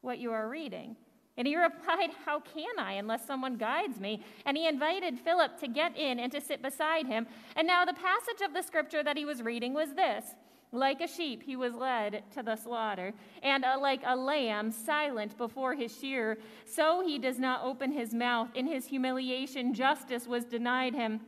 what 0.00 0.18
you 0.18 0.32
are 0.32 0.48
reading? 0.48 0.96
And 1.36 1.46
he 1.46 1.56
replied, 1.62 2.10
How 2.24 2.40
can 2.40 2.78
I 2.78 2.92
unless 2.92 3.26
someone 3.26 3.56
guides 3.56 3.98
me? 3.98 4.22
And 4.46 4.56
he 4.56 4.68
invited 4.68 5.18
Philip 5.18 5.58
to 5.60 5.68
get 5.68 5.96
in 5.96 6.18
and 6.18 6.30
to 6.32 6.40
sit 6.40 6.62
beside 6.62 7.06
him. 7.06 7.26
And 7.56 7.66
now 7.66 7.84
the 7.84 7.94
passage 7.94 8.44
of 8.44 8.54
the 8.54 8.62
scripture 8.62 9.02
that 9.02 9.16
he 9.16 9.24
was 9.24 9.42
reading 9.42 9.74
was 9.74 9.94
this. 9.94 10.24
Like 10.70 11.00
a 11.00 11.08
sheep, 11.08 11.42
he 11.42 11.56
was 11.56 11.74
led 11.74 12.24
to 12.34 12.42
the 12.42 12.56
slaughter, 12.56 13.14
and 13.42 13.64
uh, 13.64 13.78
like 13.80 14.02
a 14.04 14.14
lamb 14.14 14.70
silent 14.70 15.36
before 15.38 15.74
his 15.74 15.96
shearer, 15.98 16.36
so 16.66 17.02
he 17.04 17.18
does 17.18 17.38
not 17.38 17.64
open 17.64 17.92
his 17.92 18.12
mouth. 18.12 18.50
In 18.54 18.66
his 18.66 18.86
humiliation, 18.86 19.72
justice 19.72 20.26
was 20.26 20.44
denied 20.44 20.94
him. 20.94 21.20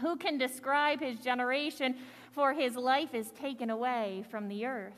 Who 0.00 0.16
can 0.16 0.36
describe 0.36 1.00
his 1.00 1.20
generation? 1.20 1.96
For 2.32 2.52
his 2.52 2.76
life 2.76 3.14
is 3.14 3.30
taken 3.30 3.70
away 3.70 4.24
from 4.30 4.48
the 4.48 4.66
earth. 4.66 4.94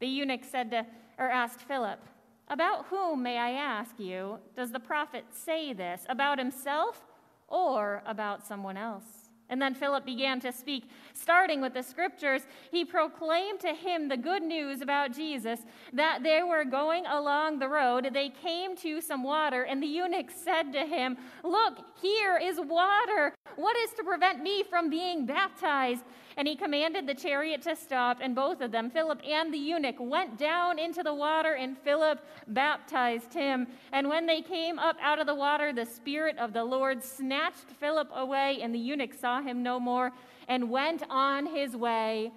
The 0.00 0.06
eunuch 0.06 0.44
said 0.44 0.70
to, 0.70 0.86
or 1.18 1.28
asked 1.28 1.62
Philip, 1.62 2.00
About 2.48 2.86
whom, 2.86 3.22
may 3.22 3.36
I 3.38 3.50
ask 3.50 3.98
you, 3.98 4.38
does 4.54 4.70
the 4.70 4.80
prophet 4.80 5.24
say 5.32 5.72
this? 5.72 6.04
About 6.08 6.38
himself 6.38 7.04
or 7.48 8.02
about 8.06 8.46
someone 8.46 8.76
else? 8.76 9.17
And 9.50 9.62
then 9.62 9.74
Philip 9.74 10.04
began 10.04 10.40
to 10.40 10.52
speak, 10.52 10.84
starting 11.14 11.60
with 11.60 11.74
the 11.74 11.82
scriptures. 11.82 12.42
He 12.70 12.84
proclaimed 12.84 13.60
to 13.60 13.74
him 13.74 14.08
the 14.08 14.16
good 14.16 14.42
news 14.42 14.82
about 14.82 15.14
Jesus 15.14 15.60
that 15.92 16.22
they 16.22 16.42
were 16.42 16.64
going 16.64 17.06
along 17.06 17.58
the 17.58 17.68
road. 17.68 18.10
They 18.12 18.28
came 18.28 18.76
to 18.78 19.00
some 19.00 19.22
water, 19.22 19.62
and 19.62 19.82
the 19.82 19.86
eunuch 19.86 20.30
said 20.30 20.72
to 20.74 20.84
him, 20.84 21.16
Look, 21.42 21.78
here 22.00 22.36
is 22.36 22.60
water. 22.60 23.34
What 23.56 23.76
is 23.78 23.90
to 23.94 24.04
prevent 24.04 24.42
me 24.42 24.62
from 24.62 24.90
being 24.90 25.24
baptized? 25.24 26.04
And 26.38 26.46
he 26.46 26.54
commanded 26.54 27.08
the 27.08 27.14
chariot 27.14 27.62
to 27.62 27.74
stop, 27.74 28.18
and 28.22 28.32
both 28.32 28.60
of 28.60 28.70
them, 28.70 28.90
Philip 28.90 29.20
and 29.26 29.52
the 29.52 29.58
eunuch, 29.58 29.96
went 29.98 30.38
down 30.38 30.78
into 30.78 31.02
the 31.02 31.12
water, 31.12 31.54
and 31.54 31.76
Philip 31.76 32.24
baptized 32.46 33.34
him. 33.34 33.66
And 33.90 34.08
when 34.08 34.24
they 34.24 34.40
came 34.40 34.78
up 34.78 34.96
out 35.02 35.18
of 35.18 35.26
the 35.26 35.34
water, 35.34 35.72
the 35.72 35.84
Spirit 35.84 36.38
of 36.38 36.52
the 36.52 36.62
Lord 36.62 37.02
snatched 37.02 37.72
Philip 37.80 38.08
away, 38.14 38.60
and 38.62 38.72
the 38.72 38.78
eunuch 38.78 39.14
saw 39.14 39.42
him 39.42 39.64
no 39.64 39.80
more 39.80 40.12
and 40.46 40.70
went 40.70 41.02
on 41.10 41.44
his 41.44 41.74
way 41.74 42.30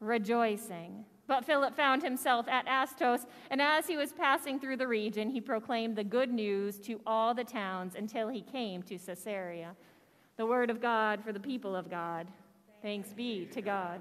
rejoicing. 0.00 1.04
But 1.28 1.44
Philip 1.44 1.76
found 1.76 2.02
himself 2.02 2.48
at 2.48 2.66
Azotus, 2.66 3.24
and 3.50 3.62
as 3.62 3.86
he 3.86 3.96
was 3.96 4.12
passing 4.12 4.58
through 4.58 4.78
the 4.78 4.88
region, 4.88 5.30
he 5.30 5.40
proclaimed 5.40 5.94
the 5.94 6.02
good 6.02 6.32
news 6.32 6.80
to 6.80 7.00
all 7.06 7.34
the 7.34 7.44
towns 7.44 7.94
until 7.94 8.28
he 8.28 8.42
came 8.42 8.82
to 8.82 8.98
Caesarea. 8.98 9.76
The 10.38 10.44
word 10.44 10.70
of 10.70 10.82
God 10.82 11.22
for 11.22 11.32
the 11.32 11.38
people 11.38 11.76
of 11.76 11.88
God. 11.88 12.26
Thanks 12.84 13.14
be 13.14 13.46
to 13.46 13.62
God. 13.62 13.98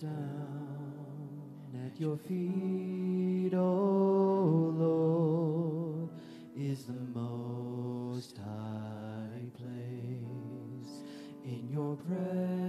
Down 0.00 1.76
at 1.84 2.00
your 2.00 2.16
feet, 2.16 3.52
O 3.52 4.72
Lord, 4.78 6.08
is 6.56 6.84
the 6.84 6.94
most 7.14 8.38
high 8.38 9.44
place. 9.54 11.02
In 11.44 11.68
your 11.70 11.96
presence, 11.96 12.59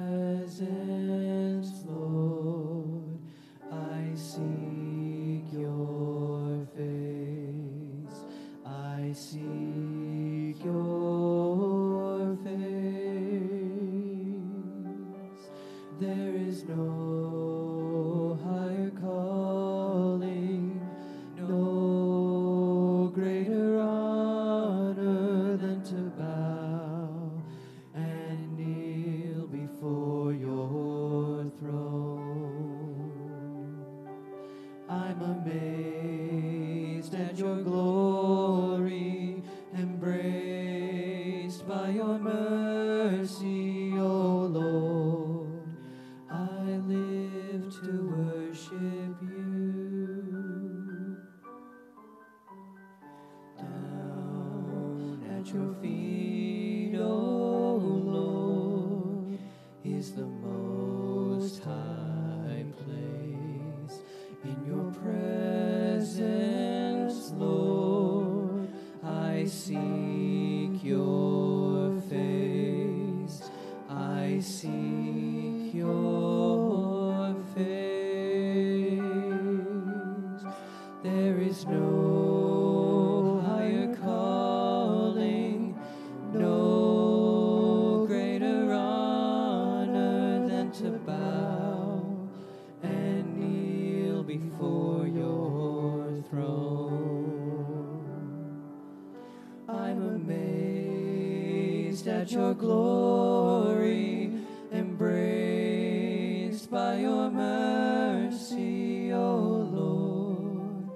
your 102.32 102.54
glory, 102.54 104.32
embraced 104.72 106.72
by 106.72 106.96
your 106.98 107.30
mercy, 107.30 109.12
O 109.12 109.36
Lord. 109.74 110.89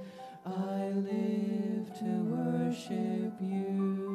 I 0.46 0.92
live 0.92 1.94
to 2.00 2.24
worship 2.32 3.34
you. 3.42 4.06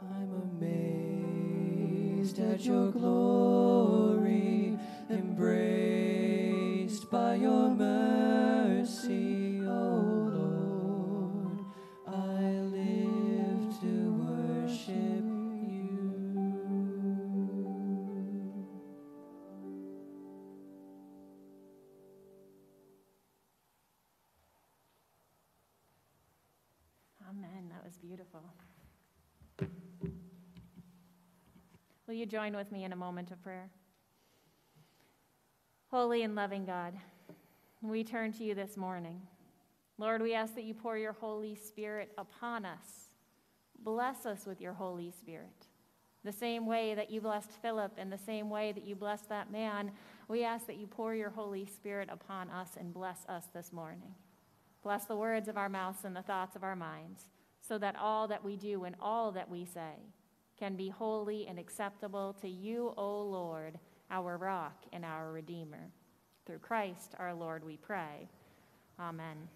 I'm 0.00 0.32
amazed 0.56 2.38
at 2.38 2.64
your 2.64 2.90
glory, 2.92 4.78
embraced 5.10 7.10
by 7.10 7.34
your 7.34 7.68
mercy, 7.68 7.91
Will 32.12 32.18
you 32.18 32.26
join 32.26 32.54
with 32.54 32.70
me 32.70 32.84
in 32.84 32.92
a 32.92 32.96
moment 32.96 33.30
of 33.30 33.42
prayer? 33.42 33.70
Holy 35.90 36.24
and 36.24 36.34
loving 36.34 36.66
God, 36.66 36.92
we 37.80 38.04
turn 38.04 38.34
to 38.34 38.44
you 38.44 38.54
this 38.54 38.76
morning. 38.76 39.22
Lord, 39.96 40.20
we 40.20 40.34
ask 40.34 40.54
that 40.56 40.64
you 40.64 40.74
pour 40.74 40.98
your 40.98 41.14
Holy 41.14 41.54
Spirit 41.54 42.12
upon 42.18 42.66
us. 42.66 43.14
Bless 43.82 44.26
us 44.26 44.44
with 44.44 44.60
your 44.60 44.74
Holy 44.74 45.10
Spirit. 45.10 45.68
The 46.22 46.32
same 46.32 46.66
way 46.66 46.94
that 46.94 47.10
you 47.10 47.22
blessed 47.22 47.50
Philip 47.62 47.92
and 47.96 48.12
the 48.12 48.18
same 48.18 48.50
way 48.50 48.72
that 48.72 48.84
you 48.84 48.94
blessed 48.94 49.30
that 49.30 49.50
man, 49.50 49.92
we 50.28 50.44
ask 50.44 50.66
that 50.66 50.76
you 50.76 50.86
pour 50.86 51.14
your 51.14 51.30
Holy 51.30 51.64
Spirit 51.64 52.10
upon 52.12 52.50
us 52.50 52.72
and 52.78 52.92
bless 52.92 53.24
us 53.26 53.46
this 53.54 53.72
morning. 53.72 54.14
Bless 54.82 55.06
the 55.06 55.16
words 55.16 55.48
of 55.48 55.56
our 55.56 55.70
mouths 55.70 56.04
and 56.04 56.14
the 56.14 56.20
thoughts 56.20 56.56
of 56.56 56.62
our 56.62 56.76
minds, 56.76 57.22
so 57.66 57.78
that 57.78 57.96
all 57.96 58.28
that 58.28 58.44
we 58.44 58.58
do 58.58 58.84
and 58.84 58.96
all 59.00 59.32
that 59.32 59.48
we 59.48 59.64
say 59.64 60.12
can 60.62 60.76
be 60.76 60.88
holy 60.88 61.48
and 61.48 61.58
acceptable 61.58 62.36
to 62.40 62.48
you, 62.48 62.94
O 62.96 63.22
Lord, 63.22 63.80
our 64.12 64.36
rock 64.36 64.84
and 64.92 65.04
our 65.04 65.32
Redeemer. 65.32 65.90
Through 66.46 66.60
Christ 66.60 67.16
our 67.18 67.34
Lord, 67.34 67.64
we 67.64 67.76
pray. 67.78 68.28
Amen. 69.00 69.48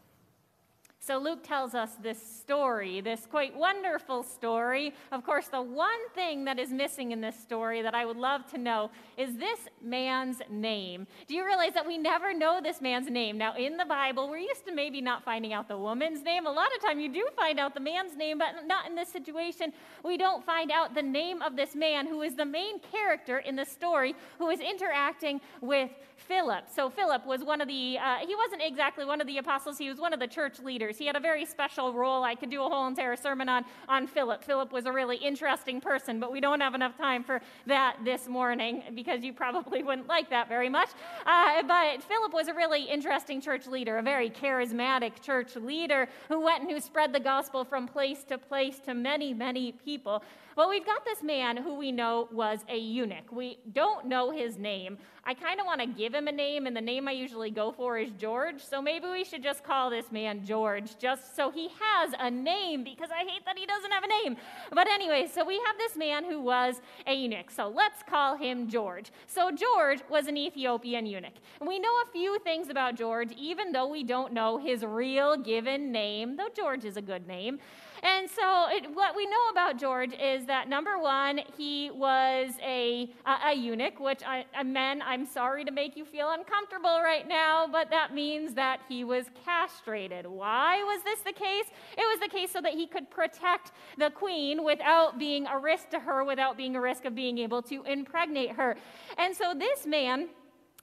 So 0.98 1.18
Luke 1.18 1.44
tells 1.44 1.74
us 1.74 1.90
this 2.02 2.20
story, 2.20 3.00
this 3.00 3.26
quite 3.30 3.56
wonderful 3.56 4.24
story. 4.24 4.92
Of 5.12 5.24
course, 5.24 5.46
the 5.46 5.62
one 5.62 6.08
thing 6.16 6.44
that 6.46 6.58
is 6.58 6.70
missing 6.70 7.12
in 7.12 7.20
this 7.20 7.38
story 7.38 7.80
that 7.82 7.94
I 7.94 8.04
would 8.04 8.16
love 8.16 8.44
to 8.50 8.58
know 8.58 8.90
is 9.16 9.36
this 9.36 9.60
man's 9.80 10.38
name. 10.50 11.06
Do 11.28 11.34
you 11.34 11.46
realize 11.46 11.74
that 11.74 11.86
we 11.86 11.96
never 11.96 12.34
know 12.34 12.60
this 12.60 12.80
man's 12.80 13.08
name? 13.08 13.38
Now, 13.38 13.54
in 13.56 13.76
the 13.76 13.84
Bible, 13.84 14.28
we're 14.28 14.38
used 14.38 14.66
to 14.66 14.74
maybe 14.74 15.00
not 15.00 15.22
finding 15.22 15.52
out 15.52 15.68
the 15.68 15.78
woman's 15.78 16.22
name. 16.22 16.46
A 16.46 16.50
lot 16.50 16.74
of 16.74 16.82
time 16.82 16.98
you 16.98 17.12
do 17.12 17.28
find 17.36 17.60
out 17.60 17.74
the 17.74 17.80
man's 17.80 18.16
name, 18.16 18.38
but 18.38 18.66
not 18.66 18.88
in 18.88 18.96
this 18.96 19.08
situation. 19.08 19.72
We 20.04 20.16
don't 20.16 20.44
find 20.44 20.72
out 20.72 20.94
the 20.94 21.02
name 21.02 21.40
of 21.40 21.54
this 21.54 21.76
man 21.76 22.08
who 22.08 22.22
is 22.22 22.34
the 22.34 22.44
main 22.44 22.80
character 22.80 23.38
in 23.38 23.54
the 23.54 23.64
story 23.64 24.16
who 24.38 24.50
is 24.50 24.58
interacting 24.60 25.40
with 25.60 25.90
Philip. 26.16 26.64
So 26.74 26.88
Philip 26.88 27.26
was 27.26 27.44
one 27.44 27.60
of 27.60 27.68
the, 27.68 27.98
uh, 27.98 28.16
he 28.26 28.34
wasn't 28.34 28.62
exactly 28.62 29.04
one 29.04 29.20
of 29.20 29.26
the 29.26 29.38
apostles, 29.38 29.78
he 29.78 29.88
was 29.88 29.98
one 29.98 30.12
of 30.12 30.20
the 30.20 30.26
church 30.26 30.58
leaders. 30.60 30.85
He 30.94 31.06
had 31.06 31.16
a 31.16 31.20
very 31.20 31.44
special 31.44 31.92
role. 31.92 32.22
I 32.22 32.34
could 32.34 32.50
do 32.50 32.62
a 32.62 32.68
whole 32.68 32.86
entire 32.86 33.16
sermon 33.16 33.48
on, 33.48 33.64
on 33.88 34.06
Philip. 34.06 34.44
Philip 34.44 34.72
was 34.72 34.86
a 34.86 34.92
really 34.92 35.16
interesting 35.16 35.80
person, 35.80 36.20
but 36.20 36.30
we 36.30 36.40
don't 36.40 36.60
have 36.60 36.74
enough 36.74 36.96
time 36.96 37.24
for 37.24 37.40
that 37.66 37.96
this 38.04 38.28
morning 38.28 38.82
because 38.94 39.24
you 39.24 39.32
probably 39.32 39.82
wouldn't 39.84 40.08
like 40.08 40.30
that 40.30 40.48
very 40.48 40.68
much. 40.68 40.90
Uh, 41.26 41.62
but 41.62 42.02
Philip 42.02 42.32
was 42.32 42.48
a 42.48 42.54
really 42.54 42.84
interesting 42.84 43.40
church 43.40 43.66
leader, 43.66 43.98
a 43.98 44.02
very 44.02 44.30
charismatic 44.30 45.20
church 45.20 45.56
leader 45.56 46.08
who 46.28 46.40
went 46.40 46.62
and 46.62 46.70
who 46.70 46.80
spread 46.80 47.12
the 47.12 47.20
gospel 47.20 47.64
from 47.64 47.88
place 47.88 48.22
to 48.24 48.38
place 48.38 48.78
to 48.80 48.94
many, 48.94 49.34
many 49.34 49.72
people. 49.72 50.22
Well, 50.56 50.70
we've 50.70 50.86
got 50.86 51.04
this 51.04 51.22
man 51.22 51.58
who 51.58 51.74
we 51.74 51.92
know 51.92 52.28
was 52.32 52.60
a 52.70 52.78
eunuch. 52.78 53.30
We 53.30 53.58
don't 53.74 54.06
know 54.06 54.30
his 54.30 54.56
name. 54.56 54.96
I 55.22 55.34
kind 55.34 55.60
of 55.60 55.66
want 55.66 55.82
to 55.82 55.86
give 55.86 56.14
him 56.14 56.28
a 56.28 56.32
name, 56.32 56.66
and 56.66 56.74
the 56.74 56.80
name 56.80 57.06
I 57.06 57.12
usually 57.12 57.50
go 57.50 57.72
for 57.72 57.98
is 57.98 58.10
George. 58.12 58.64
So 58.64 58.80
maybe 58.80 59.06
we 59.06 59.22
should 59.22 59.42
just 59.42 59.62
call 59.62 59.90
this 59.90 60.10
man 60.10 60.46
George, 60.46 60.96
just 60.98 61.36
so 61.36 61.50
he 61.50 61.68
has 61.78 62.14
a 62.18 62.30
name, 62.30 62.84
because 62.84 63.10
I 63.10 63.28
hate 63.30 63.44
that 63.44 63.58
he 63.58 63.66
doesn't 63.66 63.90
have 63.90 64.02
a 64.02 64.06
name. 64.06 64.38
But 64.72 64.88
anyway, 64.88 65.28
so 65.30 65.44
we 65.44 65.60
have 65.66 65.76
this 65.76 65.94
man 65.94 66.24
who 66.24 66.40
was 66.40 66.80
a 67.06 67.12
eunuch. 67.12 67.50
So 67.50 67.68
let's 67.68 68.02
call 68.02 68.38
him 68.38 68.66
George. 68.66 69.12
So 69.26 69.50
George 69.50 70.00
was 70.08 70.26
an 70.26 70.38
Ethiopian 70.38 71.04
eunuch. 71.04 71.34
And 71.60 71.68
we 71.68 71.78
know 71.78 71.92
a 72.08 72.10
few 72.12 72.38
things 72.38 72.70
about 72.70 72.94
George, 72.94 73.32
even 73.32 73.72
though 73.72 73.88
we 73.88 74.04
don't 74.04 74.32
know 74.32 74.56
his 74.56 74.82
real 74.86 75.36
given 75.36 75.92
name, 75.92 76.38
though 76.38 76.48
George 76.56 76.86
is 76.86 76.96
a 76.96 77.02
good 77.02 77.26
name. 77.26 77.58
And 78.06 78.30
so, 78.30 78.68
it, 78.70 78.94
what 78.94 79.16
we 79.16 79.26
know 79.26 79.48
about 79.50 79.80
George 79.80 80.12
is 80.12 80.46
that 80.46 80.68
number 80.68 80.96
one, 80.96 81.40
he 81.56 81.90
was 81.90 82.52
a, 82.62 83.10
a, 83.26 83.48
a 83.50 83.54
eunuch, 83.54 83.98
which 83.98 84.20
I, 84.24 84.44
men, 84.62 85.02
I'm 85.02 85.26
sorry 85.26 85.64
to 85.64 85.72
make 85.72 85.96
you 85.96 86.04
feel 86.04 86.30
uncomfortable 86.30 87.00
right 87.02 87.26
now, 87.26 87.66
but 87.66 87.90
that 87.90 88.14
means 88.14 88.54
that 88.54 88.78
he 88.88 89.02
was 89.02 89.26
castrated. 89.44 90.24
Why 90.24 90.84
was 90.84 91.02
this 91.02 91.18
the 91.22 91.32
case? 91.32 91.64
It 91.98 92.02
was 92.02 92.20
the 92.20 92.28
case 92.28 92.52
so 92.52 92.60
that 92.60 92.74
he 92.74 92.86
could 92.86 93.10
protect 93.10 93.72
the 93.98 94.10
queen 94.10 94.62
without 94.62 95.18
being 95.18 95.48
a 95.48 95.58
risk 95.58 95.90
to 95.90 95.98
her, 95.98 96.22
without 96.22 96.56
being 96.56 96.76
a 96.76 96.80
risk 96.80 97.06
of 97.06 97.16
being 97.16 97.38
able 97.38 97.60
to 97.62 97.82
impregnate 97.82 98.52
her. 98.52 98.76
And 99.18 99.34
so, 99.34 99.52
this 99.52 99.84
man, 99.84 100.28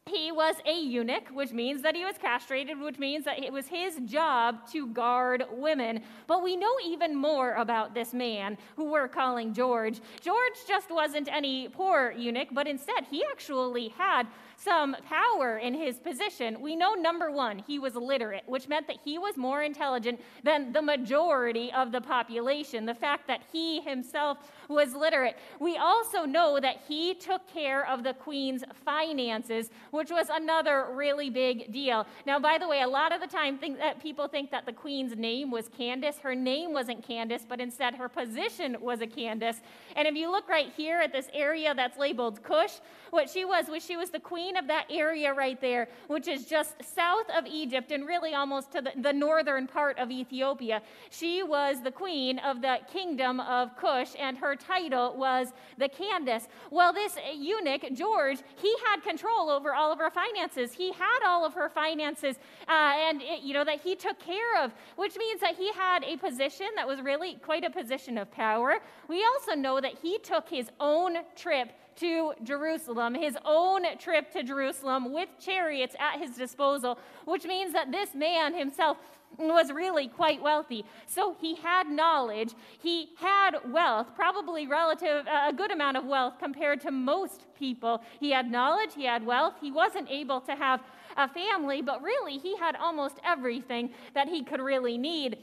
he 0.05 0.33
was 0.33 0.55
a 0.65 0.77
eunuch, 0.77 1.29
which 1.31 1.53
means 1.53 1.81
that 1.81 1.95
he 1.95 2.03
was 2.03 2.17
castrated, 2.17 2.77
which 2.79 2.99
means 2.99 3.23
that 3.23 3.41
it 3.41 3.53
was 3.53 3.67
his 3.67 3.99
job 4.05 4.69
to 4.71 4.87
guard 4.87 5.45
women. 5.51 6.01
But 6.27 6.43
we 6.43 6.57
know 6.57 6.73
even 6.85 7.15
more 7.15 7.53
about 7.53 7.93
this 7.93 8.13
man 8.13 8.57
who 8.75 8.91
we're 8.91 9.07
calling 9.07 9.53
George. 9.53 10.01
George 10.19 10.57
just 10.67 10.91
wasn't 10.91 11.29
any 11.31 11.69
poor 11.69 12.13
eunuch, 12.17 12.49
but 12.51 12.67
instead 12.67 13.05
he 13.09 13.23
actually 13.31 13.89
had 13.89 14.27
some 14.57 14.95
power 15.07 15.57
in 15.57 15.73
his 15.73 15.97
position. 15.97 16.61
We 16.61 16.75
know, 16.75 16.93
number 16.93 17.31
one, 17.31 17.63
he 17.65 17.79
was 17.79 17.95
literate, 17.95 18.43
which 18.45 18.67
meant 18.67 18.87
that 18.87 18.97
he 19.03 19.17
was 19.17 19.35
more 19.37 19.63
intelligent 19.63 20.21
than 20.43 20.71
the 20.73 20.81
majority 20.81 21.71
of 21.71 21.91
the 21.91 22.01
population. 22.01 22.85
The 22.85 22.93
fact 22.93 23.27
that 23.27 23.41
he 23.51 23.81
himself 23.81 24.37
was 24.73 24.93
literate. 24.93 25.37
We 25.59 25.77
also 25.77 26.25
know 26.25 26.59
that 26.59 26.81
he 26.87 27.13
took 27.13 27.47
care 27.47 27.87
of 27.87 28.03
the 28.03 28.13
queen's 28.13 28.63
finances, 28.85 29.69
which 29.91 30.09
was 30.09 30.27
another 30.31 30.87
really 30.93 31.29
big 31.29 31.71
deal. 31.71 32.05
Now, 32.25 32.39
by 32.39 32.57
the 32.57 32.67
way, 32.67 32.81
a 32.81 32.87
lot 32.87 33.13
of 33.13 33.21
the 33.21 33.27
time 33.27 33.57
think 33.57 33.77
that 33.77 34.01
people 34.01 34.27
think 34.27 34.51
that 34.51 34.65
the 34.65 34.73
queen's 34.73 35.15
name 35.15 35.51
was 35.51 35.69
Candace. 35.69 36.17
Her 36.19 36.35
name 36.35 36.73
wasn't 36.73 37.05
Candace, 37.05 37.45
but 37.47 37.61
instead 37.61 37.95
her 37.95 38.09
position 38.09 38.77
was 38.81 39.01
a 39.01 39.07
Candace. 39.07 39.61
And 39.95 40.07
if 40.07 40.15
you 40.15 40.31
look 40.31 40.49
right 40.49 40.71
here 40.75 40.99
at 40.99 41.11
this 41.11 41.29
area 41.33 41.73
that's 41.73 41.97
labeled 41.97 42.43
Cush, 42.43 42.79
what 43.11 43.29
she 43.29 43.45
was 43.45 43.67
was 43.67 43.85
she 43.85 43.95
was 43.95 44.09
the 44.09 44.19
queen 44.19 44.57
of 44.57 44.67
that 44.67 44.87
area 44.89 45.33
right 45.33 45.59
there, 45.61 45.87
which 46.07 46.27
is 46.27 46.45
just 46.45 46.75
south 46.83 47.29
of 47.37 47.45
Egypt 47.45 47.91
and 47.91 48.07
really 48.07 48.33
almost 48.33 48.71
to 48.71 48.81
the, 48.81 48.91
the 48.97 49.13
northern 49.13 49.67
part 49.67 49.97
of 49.99 50.09
Ethiopia. 50.11 50.81
She 51.09 51.43
was 51.43 51.81
the 51.83 51.91
queen 51.91 52.39
of 52.39 52.61
the 52.61 52.79
kingdom 52.91 53.39
of 53.39 53.75
Cush, 53.77 54.13
and 54.19 54.37
her 54.37 54.55
title 54.65 55.15
was 55.17 55.47
the 55.77 55.89
Candace. 55.89 56.47
Well, 56.71 56.93
this 56.93 57.17
eunuch, 57.35 57.85
George, 57.93 58.39
he 58.55 58.73
had 58.85 59.03
control 59.03 59.49
over 59.49 59.73
all 59.73 59.91
of 59.91 59.99
her 59.99 60.09
finances. 60.09 60.73
He 60.73 60.91
had 60.91 61.19
all 61.25 61.45
of 61.45 61.53
her 61.53 61.69
finances, 61.69 62.37
uh, 62.67 62.71
and 62.71 63.21
it, 63.21 63.41
you 63.41 63.53
know 63.53 63.63
that 63.63 63.81
he 63.81 63.95
took 63.95 64.19
care 64.19 64.63
of, 64.63 64.71
which 64.95 65.15
means 65.17 65.41
that 65.41 65.55
he 65.55 65.71
had 65.73 66.03
a 66.03 66.17
position 66.17 66.67
that 66.75 66.87
was 66.87 67.01
really 67.01 67.35
quite 67.35 67.63
a 67.63 67.69
position 67.69 68.17
of 68.17 68.31
power. 68.31 68.79
We 69.07 69.25
also 69.25 69.53
know 69.53 69.81
that 69.81 69.93
he 70.01 70.17
took 70.19 70.49
his 70.49 70.69
own 70.79 71.17
trip 71.35 71.71
to 71.97 72.33
Jerusalem, 72.43 73.13
his 73.13 73.37
own 73.45 73.83
trip 73.99 74.31
to 74.31 74.43
Jerusalem 74.43 75.13
with 75.13 75.29
chariots 75.39 75.95
at 75.99 76.19
his 76.19 76.35
disposal, 76.35 76.97
which 77.25 77.45
means 77.45 77.73
that 77.73 77.91
this 77.91 78.15
man 78.15 78.53
himself 78.53 78.97
was 79.37 79.71
really 79.71 80.07
quite 80.07 80.41
wealthy. 80.41 80.85
So 81.07 81.35
he 81.39 81.55
had 81.55 81.89
knowledge, 81.89 82.53
he 82.81 83.09
had 83.17 83.51
wealth, 83.71 84.07
probably 84.15 84.67
relative 84.67 85.25
a 85.27 85.53
good 85.53 85.71
amount 85.71 85.97
of 85.97 86.05
wealth 86.05 86.35
compared 86.39 86.81
to 86.81 86.91
most 86.91 87.43
people. 87.57 88.01
He 88.19 88.31
had 88.31 88.49
knowledge, 88.49 88.93
he 88.95 89.05
had 89.05 89.25
wealth. 89.25 89.55
He 89.61 89.71
wasn't 89.71 90.09
able 90.09 90.41
to 90.41 90.55
have 90.55 90.81
a 91.17 91.27
family, 91.27 91.81
but 91.81 92.01
really 92.01 92.37
he 92.37 92.57
had 92.57 92.75
almost 92.75 93.17
everything 93.23 93.91
that 94.13 94.27
he 94.27 94.43
could 94.43 94.61
really 94.61 94.97
need. 94.97 95.37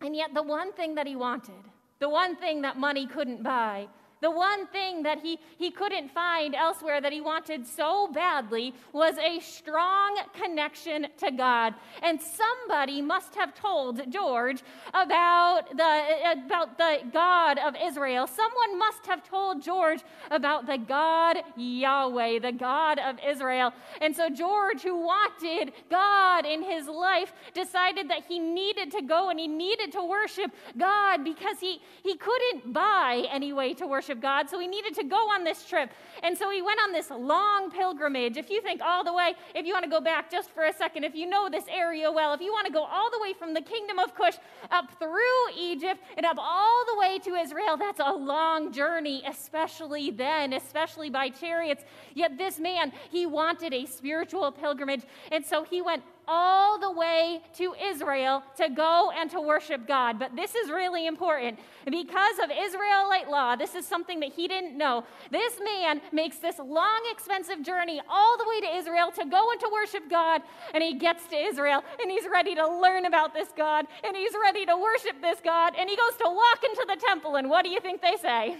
And 0.00 0.14
yet 0.14 0.34
the 0.34 0.42
one 0.42 0.72
thing 0.72 0.94
that 0.96 1.06
he 1.06 1.16
wanted, 1.16 1.54
the 1.98 2.08
one 2.08 2.36
thing 2.36 2.62
that 2.62 2.78
money 2.78 3.06
couldn't 3.06 3.42
buy, 3.42 3.88
the 4.22 4.30
one 4.30 4.66
thing 4.68 5.02
that 5.02 5.20
he, 5.20 5.38
he 5.58 5.70
couldn't 5.70 6.10
find 6.10 6.54
elsewhere 6.54 7.00
that 7.00 7.12
he 7.12 7.20
wanted 7.20 7.66
so 7.66 8.08
badly 8.12 8.72
was 8.92 9.18
a 9.18 9.40
strong 9.40 10.18
connection 10.32 11.08
to 11.18 11.30
God. 11.30 11.74
And 12.02 12.18
somebody 12.20 13.02
must 13.02 13.34
have 13.34 13.54
told 13.54 14.10
George 14.10 14.62
about 14.94 15.76
the, 15.76 16.32
about 16.32 16.78
the 16.78 17.00
God 17.12 17.58
of 17.58 17.74
Israel. 17.80 18.26
Someone 18.26 18.78
must 18.78 19.06
have 19.06 19.22
told 19.22 19.62
George 19.62 20.00
about 20.30 20.66
the 20.66 20.78
God 20.78 21.38
Yahweh, 21.56 22.38
the 22.38 22.52
God 22.52 22.98
of 22.98 23.16
Israel. 23.26 23.72
And 24.00 24.16
so 24.16 24.30
George, 24.30 24.82
who 24.82 24.96
wanted 24.96 25.72
God 25.90 26.46
in 26.46 26.62
his 26.62 26.88
life, 26.88 27.34
decided 27.52 28.08
that 28.08 28.24
he 28.26 28.38
needed 28.38 28.90
to 28.92 29.02
go 29.02 29.28
and 29.28 29.38
he 29.38 29.46
needed 29.46 29.92
to 29.92 30.02
worship 30.02 30.52
God 30.78 31.22
because 31.22 31.60
he, 31.60 31.80
he 32.02 32.16
couldn't 32.16 32.72
buy 32.72 33.26
any 33.30 33.52
way 33.52 33.74
to 33.74 33.86
worship 33.86 34.05
worship 34.06 34.22
God, 34.22 34.48
so 34.48 34.58
he 34.58 34.66
needed 34.66 34.94
to 34.94 35.04
go 35.04 35.16
on 35.16 35.44
this 35.44 35.64
trip. 35.64 35.90
And 36.22 36.36
so 36.36 36.50
he 36.50 36.62
went 36.62 36.78
on 36.82 36.92
this 36.92 37.10
long 37.10 37.70
pilgrimage. 37.70 38.36
If 38.36 38.50
you 38.50 38.60
think 38.60 38.80
all 38.80 39.02
the 39.02 39.12
way, 39.12 39.34
if 39.54 39.66
you 39.66 39.72
want 39.72 39.84
to 39.84 39.90
go 39.90 40.00
back 40.00 40.30
just 40.30 40.50
for 40.50 40.64
a 40.64 40.72
second, 40.72 41.04
if 41.04 41.14
you 41.14 41.26
know 41.26 41.48
this 41.48 41.64
area 41.68 42.10
well, 42.10 42.32
if 42.32 42.40
you 42.40 42.52
want 42.52 42.66
to 42.66 42.72
go 42.72 42.84
all 42.84 43.10
the 43.10 43.20
way 43.20 43.32
from 43.32 43.54
the 43.54 43.60
kingdom 43.60 43.98
of 43.98 44.14
Cush 44.14 44.36
up 44.70 44.96
through 44.98 45.50
Egypt 45.58 46.00
and 46.16 46.24
up 46.24 46.36
all 46.38 46.84
the 46.86 46.98
way 46.98 47.18
to 47.18 47.34
Israel, 47.34 47.76
that's 47.76 48.00
a 48.00 48.12
long 48.12 48.72
journey, 48.72 49.22
especially 49.26 50.10
then, 50.10 50.52
especially 50.52 51.10
by 51.10 51.28
chariots. 51.28 51.84
Yet 52.14 52.38
this 52.38 52.58
man, 52.58 52.92
he 53.10 53.26
wanted 53.26 53.74
a 53.74 53.86
spiritual 53.86 54.52
pilgrimage. 54.52 55.02
And 55.32 55.44
so 55.44 55.64
he 55.64 55.82
went 55.82 56.02
all 56.28 56.78
the 56.78 56.90
way 56.90 57.42
to 57.54 57.74
Israel 57.82 58.42
to 58.56 58.68
go 58.68 59.10
and 59.16 59.30
to 59.30 59.40
worship 59.40 59.86
God. 59.86 60.18
But 60.18 60.34
this 60.36 60.54
is 60.54 60.70
really 60.70 61.06
important. 61.06 61.58
Because 61.84 62.38
of 62.42 62.50
Israelite 62.50 63.28
law, 63.28 63.56
this 63.56 63.74
is 63.74 63.86
something 63.86 64.20
that 64.20 64.32
he 64.32 64.48
didn't 64.48 64.76
know. 64.76 65.04
This 65.30 65.60
man 65.62 66.00
makes 66.12 66.38
this 66.38 66.58
long, 66.58 67.00
expensive 67.10 67.62
journey 67.62 68.00
all 68.08 68.36
the 68.36 68.46
way 68.48 68.60
to 68.62 68.76
Israel 68.76 69.10
to 69.12 69.24
go 69.24 69.50
and 69.50 69.60
to 69.60 69.70
worship 69.72 70.10
God. 70.10 70.42
And 70.74 70.82
he 70.82 70.94
gets 70.94 71.26
to 71.28 71.36
Israel 71.36 71.82
and 72.00 72.10
he's 72.10 72.26
ready 72.30 72.54
to 72.54 72.66
learn 72.66 73.06
about 73.06 73.34
this 73.34 73.48
God 73.56 73.86
and 74.04 74.16
he's 74.16 74.32
ready 74.42 74.66
to 74.66 74.76
worship 74.76 75.20
this 75.20 75.38
God. 75.42 75.74
And 75.78 75.88
he 75.88 75.96
goes 75.96 76.16
to 76.16 76.24
walk 76.26 76.64
into 76.64 76.84
the 76.88 76.96
temple. 76.96 77.36
And 77.36 77.48
what 77.48 77.64
do 77.64 77.70
you 77.70 77.80
think 77.80 78.02
they 78.02 78.16
say? 78.20 78.56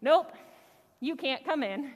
Nope, 0.00 0.32
you 1.00 1.16
can't 1.16 1.44
come 1.44 1.62
in. 1.62 1.92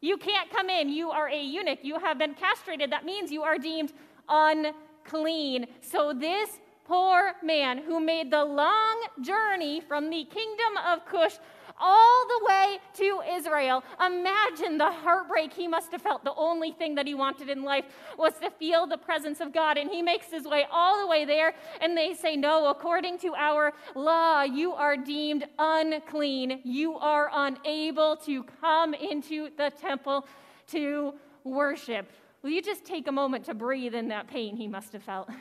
You 0.00 0.16
can't 0.16 0.50
come 0.50 0.68
in. 0.68 0.88
You 0.88 1.10
are 1.10 1.28
a 1.28 1.42
eunuch. 1.42 1.80
You 1.82 1.98
have 1.98 2.18
been 2.18 2.34
castrated. 2.34 2.90
That 2.92 3.04
means 3.04 3.30
you 3.30 3.42
are 3.42 3.58
deemed 3.58 3.92
unclean. 4.28 5.66
So 5.80 6.12
this 6.12 6.60
poor 6.84 7.32
man 7.42 7.78
who 7.78 7.98
made 7.98 8.30
the 8.30 8.44
long 8.44 9.06
journey 9.22 9.80
from 9.80 10.10
the 10.10 10.24
kingdom 10.24 10.76
of 10.86 11.04
Cush 11.06 11.38
all 11.78 12.26
the 12.26 12.46
way 12.46 12.78
to 12.94 13.22
Israel. 13.32 13.82
Imagine 14.04 14.78
the 14.78 14.90
heartbreak 14.90 15.52
he 15.52 15.68
must 15.68 15.92
have 15.92 16.02
felt. 16.02 16.24
The 16.24 16.34
only 16.34 16.72
thing 16.72 16.94
that 16.96 17.06
he 17.06 17.14
wanted 17.14 17.48
in 17.48 17.62
life 17.62 17.84
was 18.18 18.34
to 18.42 18.50
feel 18.50 18.86
the 18.86 18.96
presence 18.96 19.40
of 19.40 19.52
God. 19.52 19.76
And 19.78 19.90
he 19.90 20.02
makes 20.02 20.26
his 20.30 20.44
way 20.44 20.66
all 20.70 21.00
the 21.00 21.06
way 21.06 21.24
there, 21.24 21.54
and 21.80 21.96
they 21.96 22.14
say, 22.14 22.36
No, 22.36 22.66
according 22.68 23.18
to 23.18 23.34
our 23.34 23.72
law, 23.94 24.42
you 24.42 24.72
are 24.72 24.96
deemed 24.96 25.44
unclean. 25.58 26.60
You 26.64 26.96
are 26.96 27.30
unable 27.32 28.16
to 28.18 28.44
come 28.60 28.94
into 28.94 29.50
the 29.56 29.70
temple 29.80 30.26
to 30.68 31.14
worship. 31.44 32.10
Will 32.42 32.50
you 32.50 32.62
just 32.62 32.84
take 32.84 33.08
a 33.08 33.12
moment 33.12 33.44
to 33.46 33.54
breathe 33.54 33.94
in 33.94 34.08
that 34.08 34.28
pain 34.28 34.56
he 34.56 34.68
must 34.68 34.92
have 34.92 35.02
felt? 35.02 35.28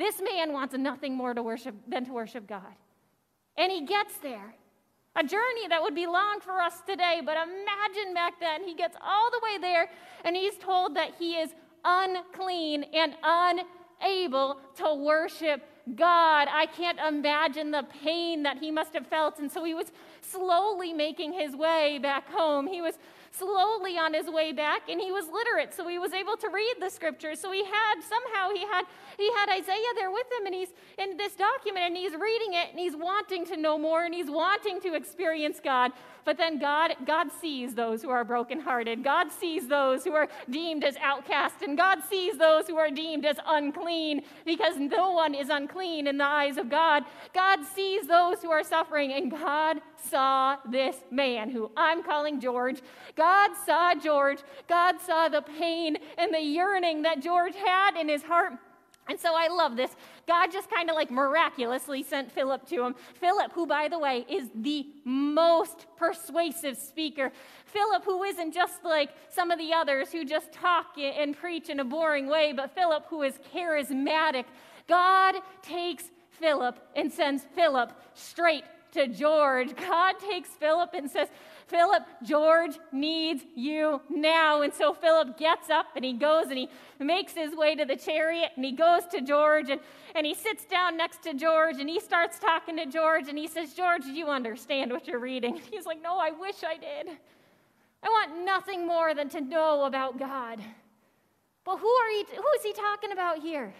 This 0.00 0.18
man 0.18 0.54
wants 0.54 0.74
nothing 0.74 1.14
more 1.14 1.34
to 1.34 1.42
worship 1.42 1.74
than 1.86 2.06
to 2.06 2.12
worship 2.12 2.46
God. 2.46 2.74
And 3.58 3.70
he 3.70 3.84
gets 3.84 4.16
there. 4.16 4.54
A 5.16 5.24
journey 5.24 5.66
that 5.68 5.82
would 5.82 5.94
be 5.94 6.06
long 6.06 6.40
for 6.40 6.60
us 6.60 6.82
today, 6.86 7.20
but 7.24 7.36
imagine 7.36 8.14
back 8.14 8.38
then, 8.38 8.62
he 8.62 8.74
gets 8.74 8.96
all 9.02 9.30
the 9.30 9.40
way 9.42 9.58
there 9.60 9.90
and 10.24 10.36
he's 10.36 10.56
told 10.56 10.94
that 10.94 11.14
he 11.18 11.34
is 11.34 11.50
unclean 11.84 12.84
and 12.94 13.14
unable 13.22 14.58
to 14.76 14.94
worship 14.94 15.62
God. 15.96 16.48
I 16.50 16.66
can't 16.66 16.98
imagine 17.00 17.70
the 17.70 17.84
pain 18.02 18.44
that 18.44 18.58
he 18.58 18.70
must 18.70 18.94
have 18.94 19.06
felt. 19.06 19.38
And 19.38 19.50
so 19.50 19.64
he 19.64 19.74
was 19.74 19.90
slowly 20.20 20.92
making 20.92 21.32
his 21.32 21.56
way 21.56 21.98
back 21.98 22.30
home. 22.30 22.66
He 22.66 22.80
was 22.80 22.98
slowly 23.30 23.96
on 23.96 24.12
his 24.12 24.28
way 24.28 24.52
back 24.52 24.88
and 24.88 25.00
he 25.00 25.12
was 25.12 25.26
literate 25.32 25.72
so 25.72 25.86
he 25.86 25.98
was 25.98 26.12
able 26.12 26.36
to 26.36 26.48
read 26.48 26.74
the 26.80 26.90
scriptures. 26.90 27.40
So 27.40 27.52
he 27.52 27.64
had 27.64 28.02
somehow 28.02 28.50
he 28.52 28.66
had 28.66 28.84
he 29.16 29.30
had 29.32 29.48
isaiah 29.48 29.92
there 29.94 30.10
with 30.10 30.26
him 30.38 30.46
and 30.46 30.54
he's 30.54 30.70
in 30.98 31.16
this 31.16 31.34
document 31.34 31.86
and 31.86 31.96
he's 31.96 32.12
reading 32.12 32.54
it 32.54 32.70
and 32.70 32.78
he's 32.78 32.96
wanting 32.96 33.46
to 33.46 33.56
know 33.56 33.78
more 33.78 34.04
and 34.04 34.14
he's 34.14 34.30
wanting 34.30 34.80
to 34.80 34.94
experience 34.94 35.60
god 35.62 35.92
but 36.24 36.36
then 36.36 36.58
God, 36.58 36.94
God 37.06 37.28
sees 37.40 37.74
those 37.74 38.02
who 38.02 38.10
are 38.10 38.24
brokenhearted. 38.24 39.02
God 39.02 39.30
sees 39.30 39.68
those 39.68 40.04
who 40.04 40.12
are 40.12 40.28
deemed 40.48 40.84
as 40.84 40.96
outcast. 40.96 41.62
And 41.62 41.76
God 41.76 42.00
sees 42.08 42.36
those 42.36 42.66
who 42.66 42.76
are 42.76 42.90
deemed 42.90 43.24
as 43.24 43.36
unclean 43.46 44.22
because 44.44 44.76
no 44.78 45.12
one 45.12 45.34
is 45.34 45.48
unclean 45.48 46.06
in 46.06 46.18
the 46.18 46.24
eyes 46.24 46.56
of 46.56 46.68
God. 46.68 47.04
God 47.34 47.64
sees 47.64 48.06
those 48.06 48.42
who 48.42 48.50
are 48.50 48.64
suffering. 48.64 49.12
And 49.12 49.30
God 49.30 49.80
saw 49.96 50.56
this 50.70 50.96
man 51.10 51.50
who 51.50 51.70
I'm 51.76 52.02
calling 52.02 52.40
George. 52.40 52.80
God 53.16 53.50
saw 53.66 53.94
George. 53.94 54.40
God 54.68 55.00
saw 55.00 55.28
the 55.28 55.42
pain 55.42 55.96
and 56.18 56.32
the 56.32 56.40
yearning 56.40 57.02
that 57.02 57.22
George 57.22 57.54
had 57.54 57.96
in 57.96 58.08
his 58.08 58.22
heart. 58.22 58.54
And 59.10 59.18
so 59.18 59.34
I 59.34 59.48
love 59.48 59.76
this. 59.76 59.90
God 60.28 60.52
just 60.52 60.70
kind 60.70 60.88
of 60.88 60.94
like 60.94 61.10
miraculously 61.10 62.04
sent 62.04 62.30
Philip 62.30 62.64
to 62.68 62.84
him. 62.84 62.94
Philip, 63.14 63.50
who, 63.52 63.66
by 63.66 63.88
the 63.88 63.98
way, 63.98 64.24
is 64.30 64.48
the 64.54 64.86
most 65.04 65.86
persuasive 65.96 66.78
speaker. 66.78 67.32
Philip, 67.64 68.04
who 68.04 68.22
isn't 68.22 68.54
just 68.54 68.84
like 68.84 69.10
some 69.28 69.50
of 69.50 69.58
the 69.58 69.72
others 69.72 70.12
who 70.12 70.24
just 70.24 70.52
talk 70.52 70.96
and 70.96 71.36
preach 71.36 71.68
in 71.68 71.80
a 71.80 71.84
boring 71.84 72.28
way, 72.28 72.52
but 72.52 72.72
Philip, 72.72 73.04
who 73.10 73.22
is 73.22 73.34
charismatic. 73.52 74.44
God 74.86 75.34
takes 75.60 76.04
Philip 76.30 76.78
and 76.94 77.12
sends 77.12 77.42
Philip 77.56 77.92
straight 78.14 78.64
to 78.92 79.08
George. 79.08 79.74
God 79.76 80.20
takes 80.20 80.50
Philip 80.50 80.90
and 80.94 81.10
says, 81.10 81.28
Philip, 81.70 82.02
George 82.24 82.76
needs 82.90 83.44
you 83.54 84.00
now. 84.10 84.62
And 84.62 84.74
so 84.74 84.92
Philip 84.92 85.38
gets 85.38 85.70
up 85.70 85.86
and 85.94 86.04
he 86.04 86.12
goes 86.12 86.46
and 86.46 86.58
he 86.58 86.68
makes 86.98 87.32
his 87.32 87.54
way 87.54 87.76
to 87.76 87.84
the 87.84 87.94
chariot 87.94 88.50
and 88.56 88.64
he 88.64 88.72
goes 88.72 89.06
to 89.12 89.20
George 89.20 89.70
and, 89.70 89.80
and 90.16 90.26
he 90.26 90.34
sits 90.34 90.64
down 90.64 90.96
next 90.96 91.22
to 91.22 91.32
George 91.32 91.78
and 91.78 91.88
he 91.88 92.00
starts 92.00 92.40
talking 92.40 92.76
to 92.76 92.86
George 92.86 93.28
and 93.28 93.38
he 93.38 93.46
says, 93.46 93.72
George, 93.72 94.02
do 94.02 94.12
you 94.12 94.26
understand 94.26 94.90
what 94.90 95.06
you're 95.06 95.20
reading? 95.20 95.58
And 95.58 95.64
he's 95.70 95.86
like, 95.86 96.02
No, 96.02 96.18
I 96.18 96.32
wish 96.32 96.56
I 96.66 96.76
did. 96.76 97.16
I 98.02 98.08
want 98.08 98.44
nothing 98.44 98.86
more 98.86 99.14
than 99.14 99.28
to 99.28 99.40
know 99.40 99.84
about 99.84 100.18
God. 100.18 100.60
But 101.64 101.76
who, 101.76 101.88
are 101.88 102.10
he, 102.10 102.24
who 102.34 102.48
is 102.56 102.62
he 102.64 102.72
talking 102.72 103.12
about 103.12 103.38
here? 103.38 103.72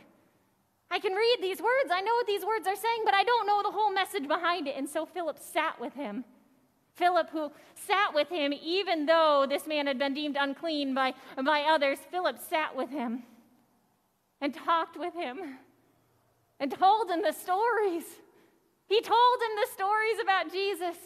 I 0.92 1.00
can 1.00 1.12
read 1.12 1.38
these 1.40 1.61
words. 1.61 1.90
I 1.90 2.03
know 2.03 2.14
what 2.14 2.26
these 2.26 2.44
words 2.44 2.68
are 2.68 2.76
saying, 2.76 3.03
but 3.05 3.14
I 3.14 3.24
don't 3.24 3.46
know 3.46 3.62
the 3.62 3.70
whole 3.70 3.92
message 3.92 4.29
behind 4.29 4.68
it. 4.68 4.76
And 4.76 4.88
so 4.88 5.07
Philip 5.07 5.38
sat 5.38 5.81
with 5.81 5.94
him 5.94 6.24
Philip, 6.94 7.31
who 7.31 7.50
sat 7.74 8.14
with 8.14 8.29
him, 8.29 8.53
even 8.53 9.07
though 9.07 9.46
this 9.48 9.66
man 9.66 9.87
had 9.87 9.98
been 9.98 10.14
deemed 10.14 10.37
unclean 10.38 10.94
by, 10.94 11.14
by 11.44 11.62
others, 11.62 11.98
Philip 12.11 12.38
sat 12.38 12.76
with 12.76 12.90
him 12.90 13.22
and 14.40 14.55
talked 14.55 14.98
with 14.98 15.14
him 15.14 15.38
and 16.59 16.70
told 16.70 17.11
him 17.11 17.22
the 17.22 17.33
stories. 17.33 18.05
He 18.87 19.00
told 19.00 19.40
him 19.40 19.57
the 19.57 19.68
stories 19.72 20.16
about 20.22 20.53
Jesus. 20.53 20.96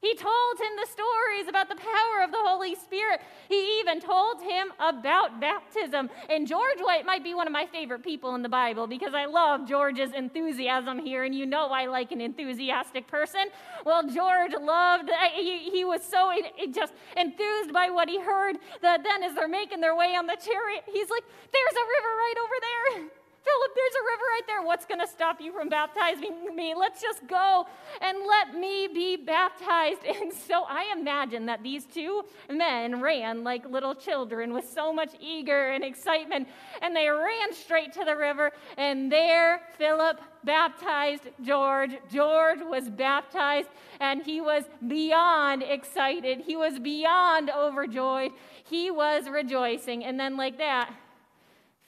He 0.00 0.14
told 0.14 0.60
him 0.60 0.76
the 0.76 0.86
stories 0.86 1.48
about 1.48 1.68
the 1.68 1.74
power 1.74 2.22
of 2.22 2.30
the 2.30 2.38
Holy 2.38 2.76
Spirit. 2.76 3.20
He 3.48 3.80
even 3.80 4.00
told 4.00 4.40
him 4.40 4.68
about 4.78 5.40
baptism. 5.40 6.08
And 6.30 6.46
George 6.46 6.78
White 6.78 7.04
might 7.04 7.24
be 7.24 7.34
one 7.34 7.48
of 7.48 7.52
my 7.52 7.66
favorite 7.66 8.04
people 8.04 8.36
in 8.36 8.42
the 8.42 8.48
Bible 8.48 8.86
because 8.86 9.12
I 9.12 9.26
love 9.26 9.66
George's 9.66 10.12
enthusiasm 10.12 11.00
here, 11.00 11.24
and 11.24 11.34
you 11.34 11.46
know 11.46 11.66
I 11.70 11.86
like 11.86 12.12
an 12.12 12.20
enthusiastic 12.20 13.08
person. 13.08 13.46
Well, 13.84 14.04
George 14.08 14.52
loved, 14.60 15.10
he, 15.34 15.70
he 15.70 15.84
was 15.84 16.02
so 16.04 16.32
just 16.70 16.92
enthused 17.16 17.72
by 17.72 17.90
what 17.90 18.08
he 18.08 18.20
heard 18.20 18.56
that 18.82 19.02
then 19.02 19.24
as 19.24 19.34
they're 19.34 19.48
making 19.48 19.80
their 19.80 19.96
way 19.96 20.14
on 20.14 20.26
the 20.26 20.36
chariot, 20.40 20.84
he's 20.86 21.10
like, 21.10 21.24
There's 21.52 21.74
a 21.74 21.86
river 21.96 22.14
right 22.16 22.34
over 22.40 23.00
there. 23.00 23.10
Philip, 23.44 23.70
there's 23.74 23.94
a 23.94 24.04
river 24.04 24.24
right 24.30 24.42
there. 24.46 24.62
What's 24.62 24.84
going 24.84 25.00
to 25.00 25.06
stop 25.06 25.40
you 25.40 25.52
from 25.52 25.68
baptizing 25.68 26.54
me? 26.54 26.74
Let's 26.74 27.00
just 27.00 27.26
go 27.26 27.66
and 28.00 28.18
let 28.26 28.54
me 28.54 28.88
be 28.88 29.16
baptized. 29.16 30.00
And 30.18 30.32
so 30.32 30.64
I 30.64 30.92
imagine 30.98 31.46
that 31.46 31.62
these 31.62 31.84
two 31.84 32.24
men 32.50 33.00
ran 33.00 33.44
like 33.44 33.64
little 33.68 33.94
children 33.94 34.52
with 34.52 34.68
so 34.68 34.92
much 34.92 35.12
eager 35.20 35.70
and 35.70 35.84
excitement. 35.84 36.48
And 36.82 36.94
they 36.94 37.08
ran 37.08 37.52
straight 37.52 37.92
to 37.92 38.04
the 38.04 38.16
river. 38.16 38.50
And 38.76 39.10
there, 39.12 39.62
Philip 39.76 40.20
baptized 40.44 41.28
George. 41.42 41.92
George 42.10 42.60
was 42.62 42.88
baptized, 42.88 43.68
and 44.00 44.22
he 44.22 44.40
was 44.40 44.64
beyond 44.86 45.62
excited. 45.62 46.40
He 46.40 46.56
was 46.56 46.78
beyond 46.78 47.50
overjoyed. 47.50 48.32
He 48.64 48.90
was 48.90 49.28
rejoicing. 49.28 50.04
And 50.04 50.18
then, 50.18 50.36
like 50.36 50.58
that, 50.58 50.90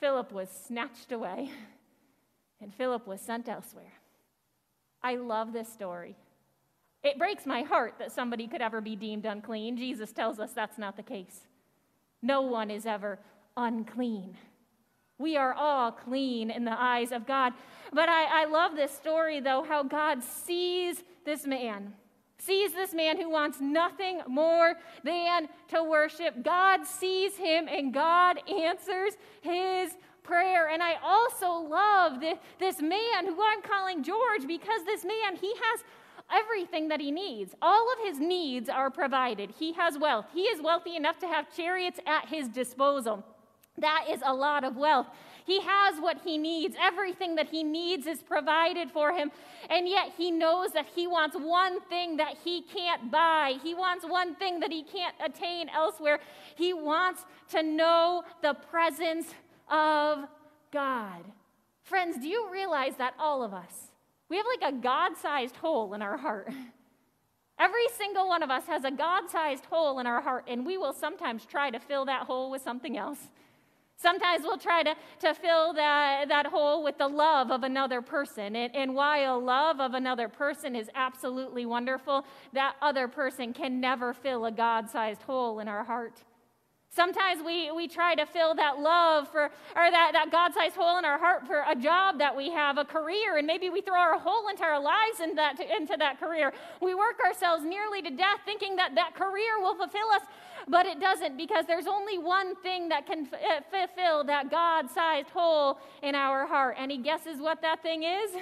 Philip 0.00 0.32
was 0.32 0.48
snatched 0.48 1.12
away, 1.12 1.50
and 2.60 2.74
Philip 2.74 3.06
was 3.06 3.20
sent 3.20 3.48
elsewhere. 3.48 3.92
I 5.02 5.16
love 5.16 5.52
this 5.52 5.70
story. 5.70 6.16
It 7.02 7.18
breaks 7.18 7.46
my 7.46 7.62
heart 7.62 7.94
that 7.98 8.12
somebody 8.12 8.46
could 8.46 8.60
ever 8.60 8.80
be 8.80 8.96
deemed 8.96 9.26
unclean. 9.26 9.76
Jesus 9.76 10.12
tells 10.12 10.40
us 10.40 10.52
that's 10.52 10.78
not 10.78 10.96
the 10.96 11.02
case. 11.02 11.46
No 12.22 12.42
one 12.42 12.70
is 12.70 12.84
ever 12.84 13.18
unclean. 13.56 14.36
We 15.18 15.36
are 15.36 15.54
all 15.54 15.92
clean 15.92 16.50
in 16.50 16.64
the 16.64 16.78
eyes 16.78 17.12
of 17.12 17.26
God. 17.26 17.52
But 17.92 18.08
I, 18.08 18.42
I 18.42 18.44
love 18.46 18.76
this 18.76 18.90
story, 18.90 19.40
though, 19.40 19.62
how 19.62 19.82
God 19.82 20.22
sees 20.22 21.02
this 21.24 21.46
man 21.46 21.94
sees 22.40 22.72
this 22.72 22.94
man 22.94 23.20
who 23.20 23.31
wants 23.31 23.61
nothing 23.61 24.20
more 24.26 24.74
than 25.05 25.48
to 25.68 25.85
worship. 25.85 26.42
God 26.42 26.85
sees 26.87 27.37
him 27.37 27.68
and 27.68 27.92
God 27.92 28.38
answers 28.48 29.14
his 29.40 29.96
prayer. 30.22 30.68
And 30.68 30.83
I 30.83 30.94
also 31.03 31.50
love 31.68 32.20
this, 32.20 32.38
this 32.59 32.81
man 32.81 33.26
who 33.26 33.42
I'm 33.42 33.62
calling 33.62 34.03
George 34.03 34.46
because 34.46 34.85
this 34.85 35.05
man, 35.05 35.37
he 35.40 35.53
has 35.55 35.85
everything 36.33 36.88
that 36.88 37.00
he 37.00 37.11
needs. 37.11 37.55
All 37.61 37.92
of 37.92 37.98
his 38.07 38.20
needs 38.20 38.68
are 38.68 38.90
provided. 38.90 39.50
He 39.59 39.72
has 39.74 39.98
wealth. 39.98 40.26
He 40.33 40.42
is 40.42 40.62
wealthy 40.62 40.96
enough 40.96 41.18
to 41.18 41.26
have 41.26 41.55
chariots 41.55 41.98
at 42.07 42.29
his 42.29 42.48
disposal. 42.48 43.24
That 43.79 44.07
is 44.11 44.20
a 44.24 44.33
lot 44.33 44.64
of 44.64 44.76
wealth. 44.76 45.07
He 45.50 45.60
has 45.62 45.98
what 45.98 46.18
he 46.22 46.38
needs. 46.38 46.76
Everything 46.80 47.34
that 47.34 47.48
he 47.48 47.64
needs 47.64 48.06
is 48.06 48.22
provided 48.22 48.88
for 48.88 49.12
him. 49.12 49.32
And 49.68 49.88
yet 49.88 50.12
he 50.16 50.30
knows 50.30 50.70
that 50.74 50.86
he 50.94 51.08
wants 51.08 51.36
one 51.36 51.80
thing 51.88 52.18
that 52.18 52.36
he 52.44 52.62
can't 52.62 53.10
buy. 53.10 53.54
He 53.60 53.74
wants 53.74 54.04
one 54.06 54.36
thing 54.36 54.60
that 54.60 54.70
he 54.70 54.84
can't 54.84 55.16
attain 55.18 55.68
elsewhere. 55.68 56.20
He 56.54 56.72
wants 56.72 57.24
to 57.48 57.64
know 57.64 58.22
the 58.42 58.54
presence 58.54 59.34
of 59.68 60.28
God. 60.70 61.24
Friends, 61.82 62.18
do 62.18 62.28
you 62.28 62.48
realize 62.52 62.94
that 62.98 63.14
all 63.18 63.42
of 63.42 63.52
us, 63.52 63.90
we 64.28 64.36
have 64.36 64.46
like 64.46 64.72
a 64.72 64.76
God 64.76 65.16
sized 65.16 65.56
hole 65.56 65.94
in 65.94 66.00
our 66.00 66.16
heart? 66.16 66.52
Every 67.58 67.88
single 67.98 68.28
one 68.28 68.44
of 68.44 68.52
us 68.52 68.68
has 68.68 68.84
a 68.84 68.92
God 68.92 69.28
sized 69.28 69.64
hole 69.64 69.98
in 69.98 70.06
our 70.06 70.20
heart, 70.20 70.44
and 70.46 70.64
we 70.64 70.78
will 70.78 70.92
sometimes 70.92 71.44
try 71.44 71.70
to 71.70 71.80
fill 71.80 72.04
that 72.04 72.26
hole 72.26 72.52
with 72.52 72.62
something 72.62 72.96
else. 72.96 73.30
Sometimes 74.00 74.44
we'll 74.44 74.56
try 74.56 74.82
to, 74.82 74.94
to 75.20 75.34
fill 75.34 75.74
that, 75.74 76.28
that 76.28 76.46
hole 76.46 76.82
with 76.82 76.96
the 76.96 77.06
love 77.06 77.50
of 77.50 77.64
another 77.64 78.00
person. 78.00 78.56
And, 78.56 78.74
and 78.74 78.94
while 78.94 79.44
love 79.44 79.78
of 79.78 79.92
another 79.92 80.26
person 80.26 80.74
is 80.74 80.88
absolutely 80.94 81.66
wonderful, 81.66 82.24
that 82.54 82.76
other 82.80 83.08
person 83.08 83.52
can 83.52 83.78
never 83.78 84.14
fill 84.14 84.46
a 84.46 84.53
God 84.53 84.88
sized 84.88 85.22
hole 85.22 85.61
in 85.61 85.68
our 85.68 85.84
heart. 85.84 86.22
Sometimes 86.92 87.40
we, 87.44 87.70
we 87.70 87.86
try 87.86 88.16
to 88.16 88.26
fill 88.26 88.55
that 88.57 88.80
love 88.80 89.28
for, 89.28 89.44
or 89.44 89.90
that, 89.90 90.11
that 90.12 90.32
God 90.32 90.53
sized 90.55 90.74
hole 90.74 90.98
in 90.98 91.05
our 91.05 91.18
heart 91.18 91.46
for 91.46 91.62
a 91.70 91.76
job 91.76 92.18
that 92.18 92.36
we 92.36 92.51
have, 92.51 92.78
a 92.78 92.84
career, 92.84 93.36
and 93.36 93.46
maybe 93.46 93.70
we 93.70 93.80
throw 93.80 93.94
our 93.94 94.18
whole 94.18 94.48
entire 94.48 94.80
lives 94.80 95.20
in 95.22 95.36
that, 95.36 95.61
into 95.61 95.96
that 95.98 96.18
career. 96.18 96.53
We 96.82 96.94
work 96.96 97.20
ourselves 97.24 97.64
nearly 97.64 98.03
to 98.03 98.11
death 98.11 98.40
thinking 98.44 98.74
that 98.76 98.96
that 98.96 99.14
career 99.14 99.61
will 99.61 99.76
fulfill 99.76 100.09
us, 100.12 100.22
but 100.71 100.87
it 100.87 101.01
doesn't 101.01 101.37
because 101.37 101.66
there's 101.66 101.87
only 101.87 102.16
one 102.16 102.55
thing 102.57 102.89
that 102.91 103.07
can 103.07 103.29
f- 103.33 103.41
uh, 103.41 103.61
fulfill 103.71 104.25
that 104.25 104.51
God 104.51 104.89
sized 104.89 105.29
hole 105.31 105.79
in 106.03 106.14
our 106.14 106.47
heart. 106.47 106.77
And 106.79 106.91
he 106.91 106.99
guesses 106.99 107.41
what 107.41 107.61
that 107.62 107.83
thing 107.83 108.05
is? 108.05 108.31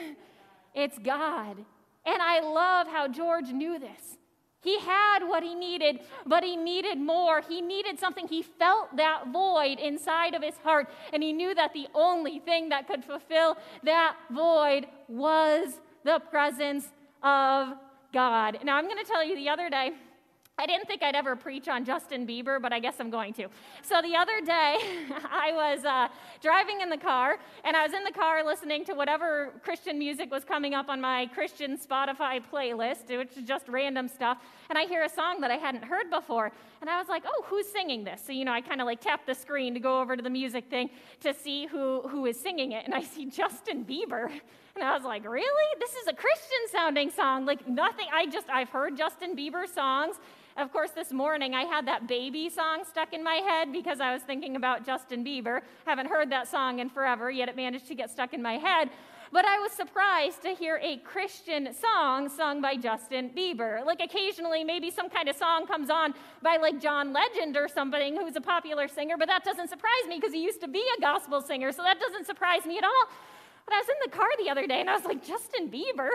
It's 0.74 0.98
God. 0.98 1.56
And 2.04 2.22
I 2.22 2.40
love 2.40 2.86
how 2.86 3.08
George 3.08 3.48
knew 3.48 3.80
this. 3.80 4.18
He 4.60 4.78
had 4.78 5.20
what 5.24 5.42
he 5.42 5.54
needed, 5.54 6.00
but 6.26 6.44
he 6.44 6.56
needed 6.56 6.98
more. 6.98 7.40
He 7.40 7.60
needed 7.60 7.98
something. 7.98 8.28
He 8.28 8.42
felt 8.42 8.96
that 8.96 9.28
void 9.32 9.78
inside 9.80 10.34
of 10.34 10.42
his 10.42 10.56
heart, 10.58 10.88
and 11.12 11.22
he 11.22 11.32
knew 11.32 11.54
that 11.54 11.72
the 11.72 11.88
only 11.94 12.38
thing 12.38 12.68
that 12.68 12.86
could 12.86 13.04
fulfill 13.04 13.56
that 13.82 14.16
void 14.30 14.86
was 15.08 15.80
the 16.04 16.20
presence 16.30 16.92
of 17.22 17.74
God. 18.12 18.58
Now, 18.64 18.76
I'm 18.76 18.84
going 18.84 19.02
to 19.02 19.10
tell 19.10 19.24
you 19.24 19.36
the 19.36 19.48
other 19.48 19.70
day, 19.70 19.92
I 20.60 20.66
didn't 20.66 20.86
think 20.86 21.04
I'd 21.04 21.14
ever 21.14 21.36
preach 21.36 21.68
on 21.68 21.84
Justin 21.84 22.26
Bieber, 22.26 22.60
but 22.60 22.72
I 22.72 22.80
guess 22.80 22.96
I'm 22.98 23.10
going 23.10 23.32
to. 23.34 23.46
So 23.82 24.02
the 24.02 24.16
other 24.16 24.40
day, 24.40 24.76
I 25.30 25.52
was 25.52 25.84
uh, 25.84 26.08
driving 26.42 26.80
in 26.80 26.90
the 26.90 26.96
car, 26.96 27.38
and 27.62 27.76
I 27.76 27.84
was 27.84 27.92
in 27.92 28.02
the 28.02 28.10
car 28.10 28.44
listening 28.44 28.84
to 28.86 28.94
whatever 28.94 29.52
Christian 29.62 30.00
music 30.00 30.32
was 30.32 30.44
coming 30.44 30.74
up 30.74 30.88
on 30.88 31.00
my 31.00 31.26
Christian 31.32 31.78
Spotify 31.78 32.42
playlist, 32.52 33.16
which 33.16 33.36
is 33.36 33.44
just 33.44 33.68
random 33.68 34.08
stuff. 34.08 34.38
And 34.68 34.76
I 34.76 34.86
hear 34.86 35.04
a 35.04 35.08
song 35.08 35.40
that 35.42 35.52
I 35.52 35.58
hadn't 35.58 35.84
heard 35.84 36.10
before, 36.10 36.50
and 36.80 36.90
I 36.90 36.98
was 36.98 37.08
like, 37.08 37.22
"Oh, 37.24 37.44
who's 37.46 37.68
singing 37.68 38.02
this?" 38.02 38.20
So 38.26 38.32
you 38.32 38.44
know, 38.44 38.52
I 38.52 38.60
kind 38.60 38.80
of 38.80 38.86
like 38.86 39.00
tap 39.00 39.26
the 39.26 39.34
screen 39.34 39.74
to 39.74 39.80
go 39.80 40.00
over 40.00 40.16
to 40.16 40.22
the 40.22 40.30
music 40.30 40.68
thing 40.68 40.90
to 41.20 41.32
see 41.32 41.66
who 41.66 42.02
who 42.08 42.26
is 42.26 42.38
singing 42.38 42.72
it, 42.72 42.84
and 42.84 42.94
I 42.94 43.02
see 43.02 43.26
Justin 43.26 43.84
Bieber. 43.84 44.28
And 44.74 44.86
I 44.86 44.94
was 44.94 45.02
like, 45.02 45.28
really? 45.28 45.80
This 45.80 45.94
is 45.96 46.06
a 46.06 46.12
Christian 46.12 46.58
sounding 46.70 47.10
song. 47.10 47.44
Like 47.44 47.66
nothing, 47.66 48.06
I 48.12 48.26
just, 48.26 48.48
I've 48.48 48.68
heard 48.68 48.96
Justin 48.96 49.34
Bieber 49.34 49.66
songs 49.66 50.14
Of 50.58 50.72
course, 50.72 50.90
this 50.90 51.12
morning 51.12 51.54
I 51.54 51.62
had 51.62 51.86
that 51.86 52.08
baby 52.08 52.48
song 52.48 52.82
stuck 52.84 53.12
in 53.12 53.22
my 53.22 53.36
head 53.36 53.72
because 53.72 54.00
I 54.00 54.12
was 54.12 54.22
thinking 54.22 54.56
about 54.56 54.84
Justin 54.84 55.24
Bieber. 55.24 55.60
Haven't 55.86 56.08
heard 56.08 56.30
that 56.30 56.48
song 56.48 56.80
in 56.80 56.90
forever, 56.90 57.30
yet 57.30 57.48
it 57.48 57.54
managed 57.54 57.86
to 57.86 57.94
get 57.94 58.10
stuck 58.10 58.34
in 58.34 58.42
my 58.42 58.54
head. 58.54 58.90
But 59.30 59.44
I 59.44 59.60
was 59.60 59.70
surprised 59.70 60.42
to 60.42 60.48
hear 60.48 60.80
a 60.82 60.96
Christian 60.96 61.72
song 61.72 62.28
sung 62.28 62.60
by 62.60 62.74
Justin 62.74 63.30
Bieber. 63.36 63.86
Like 63.86 64.00
occasionally, 64.00 64.64
maybe 64.64 64.90
some 64.90 65.08
kind 65.08 65.28
of 65.28 65.36
song 65.36 65.64
comes 65.64 65.90
on 65.90 66.12
by 66.42 66.56
like 66.56 66.80
John 66.80 67.12
Legend 67.12 67.56
or 67.56 67.68
something 67.68 68.16
who's 68.16 68.34
a 68.34 68.40
popular 68.40 68.88
singer, 68.88 69.14
but 69.16 69.28
that 69.28 69.44
doesn't 69.44 69.68
surprise 69.68 70.08
me 70.08 70.16
because 70.16 70.32
he 70.32 70.42
used 70.42 70.60
to 70.62 70.68
be 70.68 70.84
a 70.98 71.00
gospel 71.00 71.40
singer, 71.40 71.70
so 71.70 71.84
that 71.84 72.00
doesn't 72.00 72.26
surprise 72.26 72.66
me 72.66 72.78
at 72.78 72.84
all. 72.84 73.04
But 73.64 73.74
I 73.74 73.78
was 73.78 73.88
in 73.90 74.10
the 74.10 74.16
car 74.16 74.28
the 74.42 74.50
other 74.50 74.66
day 74.66 74.80
and 74.80 74.90
I 74.90 74.96
was 74.96 75.04
like, 75.04 75.24
Justin 75.24 75.70
Bieber 75.70 76.10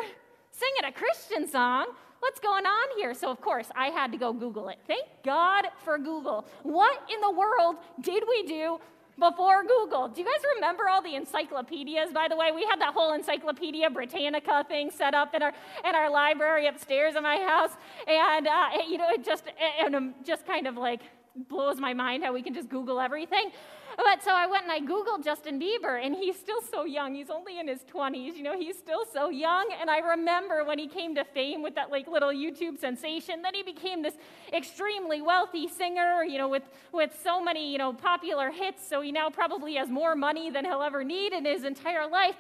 singing 0.51 0.83
a 0.83 0.91
Christian 0.91 1.47
song? 1.47 1.85
What's 2.24 2.39
going 2.39 2.65
on 2.65 2.97
here? 2.97 3.13
So, 3.13 3.30
of 3.30 3.41
course, 3.41 3.67
I 3.76 3.88
had 3.88 4.13
to 4.13 4.17
go 4.17 4.32
Google 4.32 4.69
it. 4.69 4.78
Thank 4.88 5.07
God 5.26 5.65
for 5.84 5.97
Google. 5.97 6.45
What 6.63 7.01
in 7.13 7.19
the 7.19 7.30
world 7.30 7.76
did 7.99 8.24
we 8.26 8.43
do 8.43 8.80
before 9.19 9.63
Google. 9.63 10.07
Do 10.07 10.21
you 10.21 10.26
guys 10.26 10.41
remember 10.55 10.88
all 10.88 11.01
the 11.01 11.15
encyclopedias, 11.15 12.13
by 12.13 12.28
the 12.30 12.38
way? 12.38 12.51
We 12.55 12.63
had 12.63 12.80
that 12.80 12.93
whole 12.93 13.13
Encyclopedia 13.13 13.89
Britannica 13.89 14.65
thing 14.69 14.89
set 14.89 15.13
up 15.13 15.36
in 15.36 15.43
our, 15.43 15.53
in 15.86 15.95
our 15.95 16.09
library 16.09 16.65
upstairs 16.67 17.15
in 17.15 17.24
my 17.24 17.36
house. 17.38 17.71
And, 18.07 18.47
uh, 18.47 18.69
it, 18.71 18.88
you 18.89 18.97
know, 18.97 19.09
it 19.09 19.24
just, 19.24 19.43
it, 19.59 20.13
just 20.26 20.47
kind 20.47 20.65
of 20.65 20.78
like 20.78 21.01
blows 21.49 21.78
my 21.78 21.93
mind 21.93 22.24
how 22.24 22.34
we 22.34 22.41
can 22.41 22.53
just 22.53 22.69
Google 22.69 22.99
everything. 22.99 23.51
But 23.97 24.23
so 24.23 24.31
I 24.31 24.47
went 24.47 24.63
and 24.63 24.71
I 24.71 24.79
Googled 24.79 25.23
Justin 25.23 25.59
Bieber, 25.59 26.03
and 26.03 26.15
he's 26.15 26.37
still 26.37 26.61
so 26.61 26.85
young. 26.85 27.15
He's 27.15 27.29
only 27.29 27.59
in 27.59 27.67
his 27.67 27.81
20s. 27.81 28.35
You 28.35 28.43
know, 28.43 28.57
he's 28.57 28.77
still 28.77 29.05
so 29.11 29.29
young. 29.29 29.69
And 29.79 29.89
I 29.89 29.99
remember 29.99 30.63
when 30.63 30.79
he 30.79 30.87
came 30.87 31.13
to 31.15 31.23
fame 31.23 31.61
with 31.61 31.75
that 31.75 31.91
like 31.91 32.07
little 32.07 32.29
YouTube 32.29 32.79
sensation, 32.79 33.41
then 33.41 33.53
he 33.53 33.63
became 33.63 34.01
this 34.01 34.15
extremely 34.51 35.21
wealthy 35.21 35.67
singer, 35.67 36.23
you 36.23 36.37
know, 36.37 36.47
with, 36.47 36.63
with 36.91 37.11
so 37.23 37.43
many, 37.43 37.71
you 37.71 37.77
know, 37.77 37.93
popular 37.93 38.51
hits. 38.51 38.87
So 38.87 39.01
he 39.01 39.11
now 39.11 39.29
probably 39.29 39.75
has 39.75 39.89
more 39.89 40.15
money 40.15 40.49
than 40.49 40.65
he'll 40.65 40.81
ever 40.81 41.03
need 41.03 41.33
in 41.33 41.45
his 41.45 41.63
entire 41.63 42.07
life. 42.07 42.35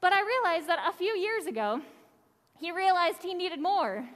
But 0.00 0.12
I 0.12 0.22
realized 0.22 0.68
that 0.68 0.78
a 0.88 0.96
few 0.96 1.12
years 1.16 1.46
ago, 1.46 1.80
he 2.58 2.72
realized 2.72 3.22
he 3.22 3.34
needed 3.34 3.60
more. 3.60 4.08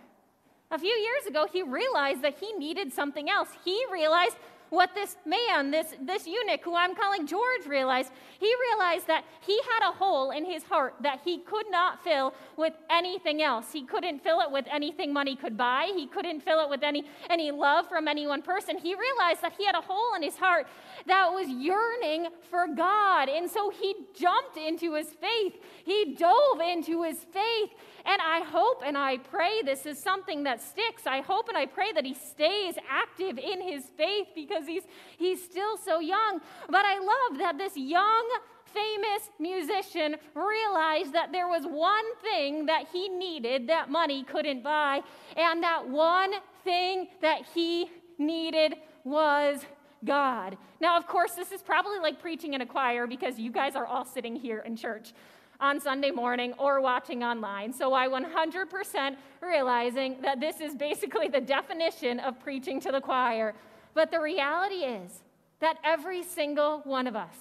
A 0.70 0.78
few 0.78 0.90
years 0.90 1.26
ago, 1.26 1.46
he 1.50 1.62
realized 1.62 2.22
that 2.22 2.38
he 2.38 2.52
needed 2.54 2.92
something 2.92 3.30
else. 3.30 3.48
He 3.64 3.84
realized 3.92 4.36
what 4.74 4.94
this 4.94 5.16
man, 5.24 5.70
this, 5.70 5.94
this 6.00 6.26
eunuch 6.26 6.62
who 6.62 6.74
I'm 6.74 6.94
calling 6.94 7.26
George, 7.26 7.66
realized. 7.66 8.12
He 8.38 8.52
realized 8.70 9.06
that 9.06 9.24
he 9.40 9.58
had 9.72 9.88
a 9.88 9.92
hole 9.92 10.30
in 10.30 10.44
his 10.44 10.64
heart 10.64 10.94
that 11.00 11.20
he 11.24 11.38
could 11.38 11.70
not 11.70 12.02
fill 12.02 12.34
with 12.56 12.74
anything 12.90 13.42
else. 13.42 13.72
He 13.72 13.84
couldn't 13.84 14.22
fill 14.22 14.40
it 14.40 14.50
with 14.50 14.66
anything 14.70 15.12
money 15.12 15.36
could 15.36 15.56
buy. 15.56 15.92
He 15.94 16.06
couldn't 16.06 16.40
fill 16.40 16.60
it 16.60 16.68
with 16.68 16.82
any, 16.82 17.04
any 17.30 17.50
love 17.50 17.88
from 17.88 18.08
any 18.08 18.26
one 18.26 18.42
person. 18.42 18.78
He 18.78 18.94
realized 18.94 19.42
that 19.42 19.54
he 19.56 19.64
had 19.64 19.74
a 19.74 19.80
hole 19.80 20.14
in 20.14 20.22
his 20.22 20.36
heart 20.36 20.66
that 21.06 21.30
was 21.30 21.48
yearning 21.48 22.28
for 22.50 22.66
God. 22.66 23.28
And 23.28 23.50
so 23.50 23.70
he 23.70 23.94
jumped 24.14 24.56
into 24.56 24.94
his 24.94 25.08
faith. 25.12 25.54
He 25.84 26.14
dove 26.18 26.60
into 26.60 27.02
his 27.02 27.18
faith 27.32 27.70
and 28.06 28.20
I 28.20 28.40
hope 28.40 28.82
and 28.84 28.98
I 28.98 29.16
pray 29.16 29.62
this 29.62 29.86
is 29.86 29.98
something 29.98 30.44
that 30.44 30.60
sticks. 30.60 31.06
I 31.06 31.22
hope 31.22 31.48
and 31.48 31.56
I 31.56 31.66
pray 31.66 31.92
that 31.92 32.04
he 32.04 32.14
stays 32.14 32.74
active 32.88 33.38
in 33.38 33.62
his 33.62 33.84
faith 33.96 34.28
because 34.34 34.63
he's, 34.66 34.84
he's 35.16 35.42
still 35.42 35.76
so 35.76 36.00
young. 36.00 36.40
But 36.68 36.84
I 36.84 36.98
love 36.98 37.38
that 37.38 37.58
this 37.58 37.76
young, 37.76 38.28
famous 38.66 39.30
musician 39.38 40.16
realized 40.34 41.12
that 41.12 41.32
there 41.32 41.48
was 41.48 41.64
one 41.64 42.04
thing 42.22 42.66
that 42.66 42.86
he 42.92 43.08
needed 43.08 43.68
that 43.68 43.90
money 43.90 44.24
couldn't 44.24 44.62
buy. 44.62 45.00
And 45.36 45.62
that 45.62 45.88
one 45.88 46.32
thing 46.64 47.08
that 47.20 47.42
he 47.54 47.90
needed 48.18 48.74
was 49.04 49.60
God. 50.04 50.56
Now, 50.80 50.96
of 50.96 51.06
course, 51.06 51.32
this 51.32 51.52
is 51.52 51.62
probably 51.62 51.98
like 51.98 52.20
preaching 52.20 52.54
in 52.54 52.60
a 52.60 52.66
choir 52.66 53.06
because 53.06 53.38
you 53.38 53.50
guys 53.50 53.76
are 53.76 53.86
all 53.86 54.04
sitting 54.04 54.36
here 54.36 54.60
in 54.60 54.76
church 54.76 55.12
on 55.60 55.80
Sunday 55.80 56.10
morning 56.10 56.52
or 56.58 56.80
watching 56.80 57.22
online. 57.22 57.72
So 57.72 57.92
I 57.92 58.08
100% 58.08 59.16
realizing 59.40 60.20
that 60.22 60.40
this 60.40 60.60
is 60.60 60.74
basically 60.74 61.28
the 61.28 61.40
definition 61.40 62.20
of 62.20 62.38
preaching 62.40 62.80
to 62.80 62.92
the 62.92 63.00
choir. 63.00 63.54
But 63.94 64.10
the 64.10 64.20
reality 64.20 64.84
is 64.84 65.22
that 65.60 65.78
every 65.84 66.22
single 66.22 66.80
one 66.84 67.06
of 67.06 67.16
us 67.16 67.36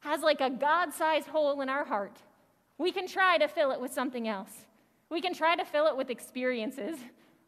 has 0.00 0.22
like 0.22 0.40
a 0.40 0.50
God 0.50 0.92
sized 0.92 1.28
hole 1.28 1.60
in 1.60 1.68
our 1.68 1.84
heart. 1.84 2.16
We 2.78 2.92
can 2.92 3.06
try 3.06 3.36
to 3.38 3.48
fill 3.48 3.72
it 3.72 3.80
with 3.80 3.92
something 3.92 4.26
else. 4.26 4.66
We 5.10 5.20
can 5.20 5.34
try 5.34 5.56
to 5.56 5.64
fill 5.64 5.86
it 5.86 5.96
with 5.96 6.08
experiences. 6.08 6.96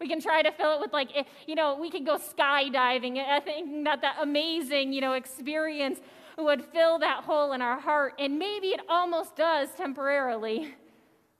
We 0.01 0.09
can 0.09 0.21
try 0.21 0.43
to 0.43 0.51
fill 0.51 0.75
it 0.75 0.81
with, 0.81 0.93
like, 0.93 1.11
eh, 1.15 1.23
you 1.47 1.55
know, 1.55 1.79
we 1.81 1.89
can 1.89 2.05
go 2.05 2.19
skydiving. 2.19 3.19
I 3.25 3.39
think 3.39 3.85
that 3.85 4.01
that 4.01 4.17
amazing, 4.21 4.93
you 4.93 5.01
know, 5.01 5.13
experience 5.13 6.01
would 6.37 6.65
fill 6.65 6.99
that 6.99 7.23
hole 7.23 7.53
in 7.53 7.63
our 7.63 7.79
heart. 7.79 8.15
And 8.19 8.37
maybe 8.37 8.69
it 8.69 8.81
almost 8.89 9.37
does 9.37 9.69
temporarily, 9.77 10.75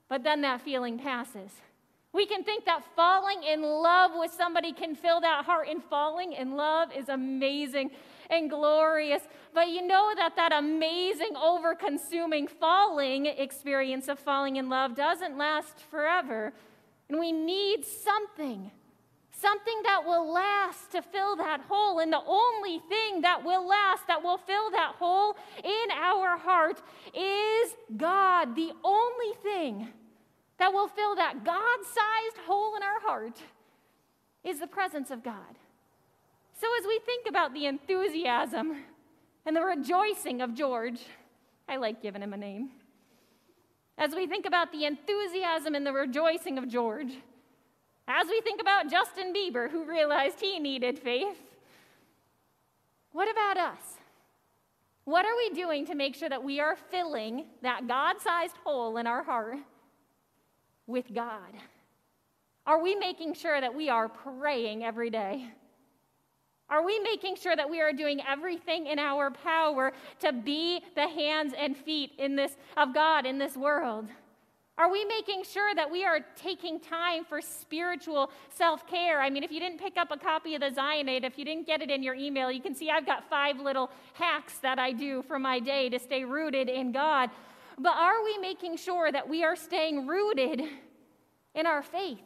but 0.07 0.23
then 0.23 0.41
that 0.41 0.61
feeling 0.61 0.97
passes. 0.97 1.51
We 2.13 2.27
can 2.27 2.43
think 2.43 2.65
that 2.65 2.83
falling 2.95 3.43
in 3.43 3.63
love 3.63 4.11
with 4.15 4.31
somebody 4.31 4.71
can 4.71 4.95
fill 4.95 5.19
that 5.21 5.45
heart, 5.45 5.67
and 5.67 5.83
falling 5.83 6.33
in 6.33 6.55
love 6.55 6.89
is 6.95 7.09
amazing 7.09 7.89
and 8.29 8.49
glorious. 8.49 9.23
But 9.53 9.69
you 9.69 9.85
know 9.85 10.13
that 10.15 10.35
that 10.35 10.53
amazing, 10.53 11.35
over 11.35 11.73
consuming 11.73 12.47
falling 12.47 13.25
experience 13.25 14.07
of 14.07 14.19
falling 14.19 14.57
in 14.57 14.69
love 14.69 14.95
doesn't 14.95 15.37
last 15.37 15.79
forever. 15.89 16.53
And 17.09 17.19
we 17.19 17.31
need 17.31 17.83
something 17.83 18.71
something 19.43 19.81
that 19.83 20.05
will 20.05 20.31
last 20.31 20.91
to 20.91 21.01
fill 21.01 21.35
that 21.35 21.59
hole. 21.67 21.99
And 21.99 22.13
the 22.13 22.21
only 22.25 22.79
thing 22.87 23.21
that 23.21 23.43
will 23.43 23.67
last, 23.67 24.07
that 24.07 24.23
will 24.23 24.37
fill 24.37 24.71
that 24.71 24.95
hole 24.97 25.35
in 25.61 25.91
our 25.91 26.37
heart, 26.37 26.81
is 27.13 27.75
God. 27.97 28.55
The 28.55 28.71
only 28.85 29.33
thing 29.43 29.89
that 30.63 30.71
will 30.71 30.87
fill 30.87 31.13
that 31.15 31.43
God 31.43 31.79
sized 31.83 32.47
hole 32.47 32.77
in 32.77 32.83
our 32.83 33.01
heart 33.01 33.37
is 34.45 34.61
the 34.61 34.67
presence 34.67 35.11
of 35.11 35.21
God. 35.21 35.59
So, 36.57 36.67
as 36.79 36.87
we 36.87 37.01
think 37.05 37.27
about 37.27 37.53
the 37.53 37.65
enthusiasm 37.65 38.77
and 39.45 39.57
the 39.57 39.61
rejoicing 39.61 40.39
of 40.39 40.55
George, 40.55 41.01
I 41.67 41.75
like 41.75 42.01
giving 42.01 42.21
him 42.21 42.31
a 42.31 42.37
name. 42.37 42.69
As 43.97 44.15
we 44.15 44.25
think 44.25 44.45
about 44.45 44.71
the 44.71 44.85
enthusiasm 44.85 45.75
and 45.75 45.85
the 45.85 45.91
rejoicing 45.91 46.57
of 46.57 46.69
George, 46.69 47.11
as 48.07 48.27
we 48.27 48.39
think 48.39 48.61
about 48.61 48.89
Justin 48.89 49.33
Bieber, 49.33 49.69
who 49.69 49.83
realized 49.83 50.39
he 50.39 50.59
needed 50.59 50.97
faith, 50.97 51.41
what 53.11 53.29
about 53.29 53.57
us? 53.57 53.97
What 55.03 55.25
are 55.25 55.35
we 55.35 55.49
doing 55.49 55.85
to 55.87 55.93
make 55.93 56.15
sure 56.15 56.29
that 56.29 56.45
we 56.45 56.61
are 56.61 56.77
filling 56.89 57.47
that 57.63 57.85
God 57.85 58.21
sized 58.21 58.55
hole 58.63 58.95
in 58.95 59.07
our 59.07 59.23
heart 59.23 59.57
with 60.87 61.13
God? 61.13 61.53
Are 62.65 62.81
we 62.81 62.95
making 62.95 63.33
sure 63.33 63.59
that 63.59 63.75
we 63.75 63.89
are 63.89 64.07
praying 64.07 64.83
every 64.83 65.09
day? 65.09 65.49
Are 66.69 66.83
we 66.83 66.97
making 66.99 67.35
sure 67.35 67.55
that 67.55 67.69
we 67.69 67.81
are 67.81 67.91
doing 67.91 68.21
everything 68.27 68.87
in 68.87 68.97
our 68.97 69.29
power 69.29 69.91
to 70.21 70.31
be 70.31 70.81
the 70.95 71.07
hands 71.07 71.53
and 71.57 71.75
feet 71.75 72.13
in 72.17 72.35
this, 72.35 72.55
of 72.77 72.93
God 72.93 73.25
in 73.25 73.37
this 73.37 73.57
world? 73.57 74.07
Are 74.75 74.91
we 74.91 75.05
making 75.05 75.43
sure 75.43 75.75
that 75.75 75.91
we 75.91 76.03
are 76.03 76.21
taking 76.35 76.79
time 76.79 77.25
for 77.25 77.41
spiritual 77.41 78.31
self 78.49 78.87
care? 78.87 79.21
I 79.21 79.29
mean, 79.29 79.43
if 79.43 79.51
you 79.51 79.59
didn't 79.59 79.77
pick 79.79 79.97
up 79.97 80.09
a 80.09 80.17
copy 80.17 80.55
of 80.55 80.61
the 80.61 80.71
Zionate, 80.71 81.23
if 81.23 81.37
you 81.37 81.45
didn't 81.45 81.67
get 81.67 81.83
it 81.83 81.91
in 81.91 82.01
your 82.01 82.15
email, 82.15 82.51
you 82.51 82.61
can 82.61 82.73
see 82.73 82.89
I've 82.89 83.05
got 83.05 83.29
five 83.29 83.59
little 83.59 83.91
hacks 84.13 84.57
that 84.59 84.79
I 84.79 84.91
do 84.91 85.21
for 85.21 85.37
my 85.37 85.59
day 85.59 85.89
to 85.89 85.99
stay 85.99 86.25
rooted 86.25 86.69
in 86.69 86.91
God. 86.91 87.29
But 87.77 87.95
are 87.95 88.23
we 88.23 88.37
making 88.37 88.77
sure 88.77 89.11
that 89.11 89.27
we 89.27 89.43
are 89.43 89.55
staying 89.55 90.07
rooted 90.07 90.61
in 91.55 91.65
our 91.65 91.83
faith? 91.83 92.19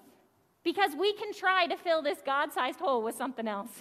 Because 0.63 0.91
we 0.97 1.13
can 1.13 1.33
try 1.33 1.67
to 1.67 1.77
fill 1.77 2.01
this 2.01 2.19
God 2.25 2.51
sized 2.51 2.79
hole 2.79 3.01
with 3.01 3.15
something 3.15 3.47
else. 3.47 3.71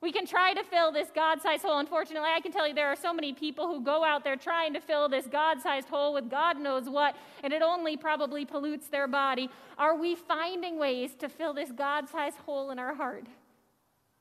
We 0.00 0.12
can 0.12 0.26
try 0.26 0.52
to 0.54 0.62
fill 0.62 0.92
this 0.92 1.08
God 1.14 1.40
sized 1.40 1.62
hole. 1.62 1.78
Unfortunately, 1.78 2.28
I 2.32 2.40
can 2.40 2.52
tell 2.52 2.68
you 2.68 2.74
there 2.74 2.88
are 2.88 2.96
so 2.96 3.14
many 3.14 3.32
people 3.32 3.66
who 3.66 3.82
go 3.82 4.04
out 4.04 4.24
there 4.24 4.36
trying 4.36 4.74
to 4.74 4.80
fill 4.80 5.08
this 5.08 5.26
God 5.26 5.60
sized 5.60 5.88
hole 5.88 6.12
with 6.12 6.30
God 6.30 6.58
knows 6.58 6.88
what, 6.88 7.16
and 7.42 7.52
it 7.52 7.62
only 7.62 7.96
probably 7.96 8.44
pollutes 8.44 8.88
their 8.88 9.08
body. 9.08 9.48
Are 9.78 9.96
we 9.96 10.14
finding 10.14 10.78
ways 10.78 11.14
to 11.16 11.28
fill 11.28 11.54
this 11.54 11.72
God 11.72 12.08
sized 12.08 12.36
hole 12.38 12.70
in 12.70 12.78
our 12.78 12.94
heart 12.94 13.26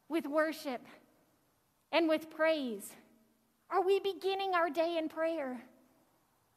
with 0.08 0.26
worship 0.26 0.82
and 1.92 2.08
with 2.08 2.30
praise? 2.30 2.94
Are 3.70 3.82
we 3.82 4.00
beginning 4.00 4.54
our 4.54 4.70
day 4.70 4.98
in 4.98 5.10
prayer? 5.10 5.62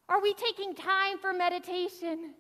Are 0.09 0.21
we 0.21 0.35
taking 0.35 0.75
time 0.75 1.19
for 1.19 1.33
meditation? 1.33 2.35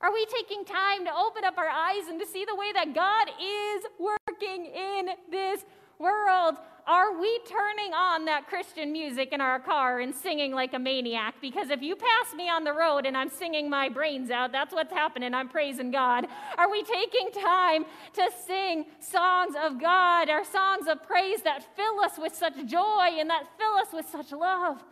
Are 0.00 0.12
we 0.12 0.26
taking 0.26 0.64
time 0.64 1.04
to 1.04 1.14
open 1.14 1.44
up 1.44 1.58
our 1.58 1.68
eyes 1.68 2.08
and 2.08 2.18
to 2.20 2.26
see 2.26 2.44
the 2.44 2.56
way 2.56 2.72
that 2.72 2.94
God 2.94 3.28
is 3.40 3.84
working 3.98 4.66
in 4.66 5.10
this 5.30 5.64
world 5.98 6.56
are 6.86 7.16
we 7.16 7.38
turning 7.48 7.94
on 7.94 8.24
that 8.24 8.48
Christian 8.48 8.90
music 8.90 9.28
in 9.30 9.40
our 9.40 9.60
car 9.60 10.00
and 10.00 10.12
singing 10.12 10.52
like 10.52 10.74
a 10.74 10.80
maniac? 10.80 11.36
Because 11.40 11.70
if 11.70 11.80
you 11.80 11.94
pass 11.94 12.34
me 12.34 12.48
on 12.48 12.64
the 12.64 12.72
road 12.72 13.06
and 13.06 13.16
I'm 13.16 13.30
singing 13.30 13.70
my 13.70 13.88
brains 13.88 14.32
out, 14.32 14.50
that's 14.50 14.74
what's 14.74 14.92
happening. 14.92 15.32
I'm 15.32 15.48
praising 15.48 15.92
God. 15.92 16.26
Are 16.58 16.68
we 16.68 16.82
taking 16.82 17.30
time 17.40 17.84
to 18.14 18.28
sing 18.46 18.86
songs 18.98 19.54
of 19.62 19.80
God, 19.80 20.28
our 20.28 20.44
songs 20.44 20.88
of 20.88 21.04
praise 21.04 21.42
that 21.42 21.64
fill 21.76 22.00
us 22.00 22.18
with 22.18 22.34
such 22.34 22.56
joy 22.66 23.10
and 23.16 23.30
that 23.30 23.44
fill 23.56 23.74
us 23.74 23.92
with 23.92 24.08
such 24.08 24.32
love? 24.32 24.82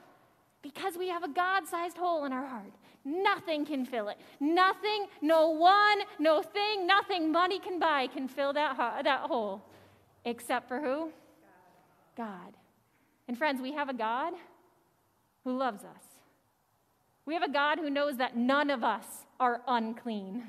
Because 0.63 0.97
we 0.99 1.09
have 1.09 1.23
a 1.23 1.29
God 1.29 1.67
sized 1.67 1.97
hole 1.97 2.25
in 2.25 2.33
our 2.33 2.47
heart. 2.47 2.73
Nothing 3.05 3.65
can 3.65 3.87
fill 3.87 4.09
it. 4.09 4.19
Nothing, 4.41 5.07
no 5.23 5.49
one, 5.51 6.01
no 6.19 6.43
thing, 6.43 6.87
nothing 6.87 7.33
money 7.33 7.59
can 7.59 7.79
buy 7.79 8.07
can 8.09 8.29
fill 8.29 8.53
that, 8.53 8.77
that 9.05 9.21
hole. 9.21 9.63
Except 10.25 10.69
for 10.69 10.81
who? 10.81 11.11
God. 12.17 12.57
And 13.27 13.39
friends, 13.39 13.63
we 13.63 13.73
have 13.73 13.89
a 13.89 13.95
God 13.95 14.35
who 15.45 15.57
loves 15.57 15.83
us. 15.83 16.05
We 17.25 17.35
have 17.35 17.43
a 17.43 17.51
God 17.51 17.79
who 17.79 17.89
knows 17.89 18.17
that 18.19 18.37
none 18.37 18.71
of 18.71 18.85
us 18.85 19.07
are 19.39 19.63
unclean. 19.67 20.43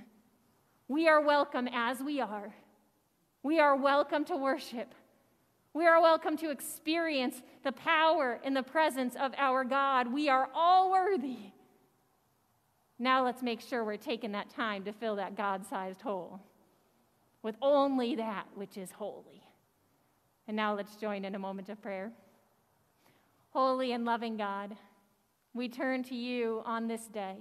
We 0.87 1.07
are 1.07 1.21
welcome 1.21 1.69
as 1.71 2.01
we 2.01 2.19
are. 2.19 2.53
We 3.43 3.59
are 3.59 3.75
welcome 3.75 4.25
to 4.25 4.35
worship. 4.35 4.93
We 5.73 5.87
are 5.87 6.01
welcome 6.01 6.35
to 6.37 6.49
experience 6.49 7.41
the 7.63 7.71
power 7.71 8.41
and 8.43 8.55
the 8.55 8.63
presence 8.63 9.15
of 9.15 9.33
our 9.37 9.63
God. 9.63 10.11
We 10.11 10.27
are 10.27 10.49
all 10.53 10.91
worthy. 10.91 11.37
Now 12.99 13.23
let's 13.23 13.41
make 13.41 13.61
sure 13.61 13.85
we're 13.85 13.95
taking 13.95 14.33
that 14.33 14.49
time 14.49 14.83
to 14.83 14.91
fill 14.91 15.15
that 15.15 15.37
God 15.37 15.65
sized 15.65 16.01
hole 16.01 16.41
with 17.41 17.55
only 17.61 18.15
that 18.15 18.47
which 18.53 18.77
is 18.77 18.91
holy. 18.91 19.41
And 20.47 20.57
now 20.57 20.75
let's 20.75 20.97
join 20.97 21.23
in 21.23 21.35
a 21.35 21.39
moment 21.39 21.69
of 21.69 21.81
prayer. 21.81 22.11
Holy 23.51 23.93
and 23.93 24.03
loving 24.03 24.37
God, 24.37 24.75
we 25.53 25.69
turn 25.69 26.03
to 26.03 26.15
you 26.15 26.61
on 26.65 26.87
this 26.87 27.07
day. 27.07 27.37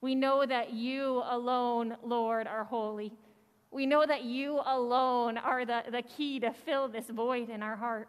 We 0.00 0.14
know 0.14 0.44
that 0.44 0.72
you 0.72 1.22
alone, 1.24 1.96
Lord, 2.02 2.46
are 2.46 2.64
holy. 2.64 3.12
We 3.72 3.86
know 3.86 4.04
that 4.06 4.24
you 4.24 4.60
alone 4.66 5.38
are 5.38 5.64
the, 5.64 5.82
the 5.90 6.02
key 6.02 6.38
to 6.40 6.52
fill 6.52 6.88
this 6.88 7.08
void 7.08 7.48
in 7.48 7.62
our 7.62 7.76
heart. 7.76 8.08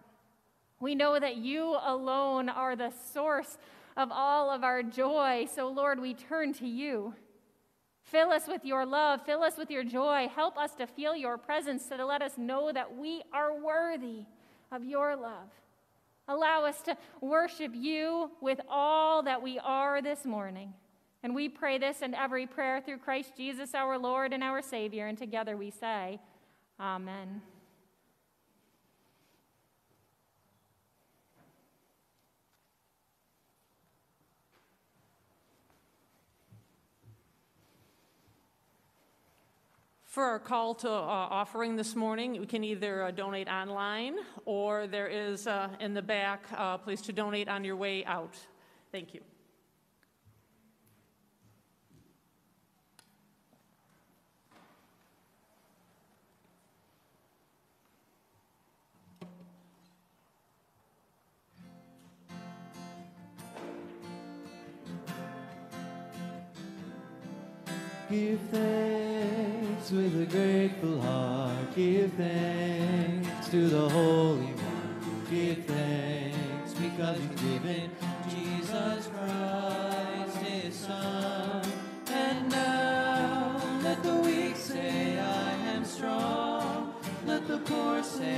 We 0.82 0.94
know 0.94 1.18
that 1.18 1.38
you 1.38 1.78
alone 1.82 2.50
are 2.50 2.76
the 2.76 2.92
source 3.14 3.58
of 3.96 4.10
all 4.12 4.52
of 4.52 4.64
our 4.64 4.84
joy. 4.84 5.48
So, 5.54 5.70
Lord, 5.70 6.02
we 6.02 6.14
turn 6.14 6.54
to 6.56 6.68
you. 6.68 7.14
Fill 8.02 8.32
us 8.32 8.48
with 8.48 8.66
your 8.66 8.86
love. 8.86 9.26
Fill 9.26 9.42
us 9.42 9.58
with 9.58 9.72
your 9.72 9.86
joy. 9.86 10.28
Help 10.36 10.58
us 10.58 10.76
to 10.76 10.86
feel 10.86 11.16
your 11.16 11.38
presence 11.38 11.86
so 11.88 11.96
to 11.96 12.06
let 12.06 12.22
us 12.22 12.38
know 12.38 12.74
that 12.74 12.98
we 12.98 13.24
are 13.32 13.58
worthy 13.58 14.26
of 14.70 14.84
your 14.84 15.16
love. 15.16 15.50
Allow 16.28 16.66
us 16.66 16.82
to 16.82 16.98
worship 17.22 17.72
you 17.74 18.32
with 18.42 18.60
all 18.70 19.24
that 19.24 19.42
we 19.42 19.60
are 19.60 20.02
this 20.02 20.26
morning. 20.26 20.74
And 21.24 21.34
we 21.34 21.48
pray 21.48 21.78
this 21.78 22.02
and 22.02 22.14
every 22.14 22.46
prayer 22.46 22.82
through 22.82 22.98
Christ 22.98 23.38
Jesus, 23.38 23.74
our 23.74 23.98
Lord 23.98 24.34
and 24.34 24.44
our 24.44 24.62
Savior. 24.62 25.08
And 25.08 25.18
together 25.18 25.56
we 25.56 25.72
say, 25.72 26.20
Amen. 26.80 27.42
For 40.14 40.26
our 40.26 40.38
call 40.38 40.76
to 40.76 40.92
uh, 40.92 40.92
offering 40.92 41.76
this 41.76 41.96
morning, 41.96 42.40
we 42.40 42.46
can 42.46 42.64
either 42.64 43.06
uh, 43.06 43.10
donate 43.10 43.48
online 43.48 44.18
or 44.46 44.86
there 44.86 45.08
is 45.08 45.48
uh, 45.48 45.70
in 45.80 45.96
the 45.96 46.04
back 46.04 46.46
a 46.52 46.62
uh, 46.62 46.78
place 46.78 47.02
to 47.02 47.14
donate 47.14 47.48
on 47.48 47.64
your 47.64 47.76
way 47.76 48.06
out. 48.06 48.38
Thank 48.92 49.16
you. 49.16 49.22
Give 68.14 68.40
thanks 68.52 69.90
with 69.90 70.22
a 70.22 70.26
grateful 70.28 71.02
heart. 71.02 71.76
Give 71.76 72.14
thanks 72.14 73.50
to 73.50 73.68
the 73.68 73.90
Holy 73.90 74.54
One. 74.54 75.26
Give 75.32 75.66
thanks 75.66 76.76
because 76.76 77.20
you've 77.20 77.36
given 77.38 77.90
Jesus 78.30 79.08
Christ, 79.08 80.38
His 80.46 80.76
Son. 80.76 81.66
And 82.12 82.52
now 82.52 83.60
let 83.82 84.04
the 84.04 84.18
weak 84.18 84.58
say, 84.58 85.18
I 85.18 85.52
am 85.74 85.84
strong. 85.84 86.94
Let 87.26 87.48
the 87.48 87.58
poor 87.58 88.04
say, 88.04 88.33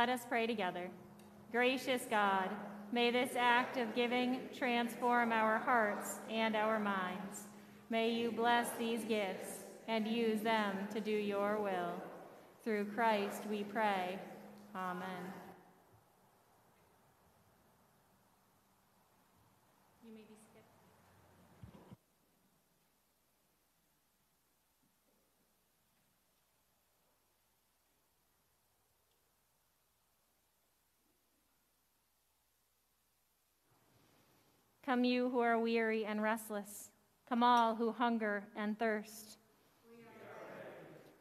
Let 0.00 0.08
us 0.08 0.24
pray 0.26 0.46
together. 0.46 0.88
Gracious 1.52 2.06
God, 2.08 2.48
may 2.90 3.10
this 3.10 3.32
act 3.36 3.76
of 3.76 3.94
giving 3.94 4.40
transform 4.56 5.30
our 5.30 5.58
hearts 5.58 6.20
and 6.30 6.56
our 6.56 6.80
minds. 6.80 7.48
May 7.90 8.08
you 8.08 8.32
bless 8.32 8.70
these 8.78 9.04
gifts 9.04 9.64
and 9.88 10.08
use 10.08 10.40
them 10.40 10.88
to 10.94 11.02
do 11.02 11.10
your 11.10 11.60
will. 11.60 12.02
Through 12.64 12.86
Christ 12.94 13.42
we 13.50 13.62
pray. 13.62 14.18
Amen. 14.74 15.39
Come, 34.90 35.04
you 35.04 35.30
who 35.30 35.38
are 35.38 35.56
weary 35.56 36.04
and 36.04 36.20
restless. 36.20 36.90
Come, 37.28 37.44
all 37.44 37.76
who 37.76 37.92
hunger 37.92 38.42
and 38.56 38.76
thirst. 38.76 39.38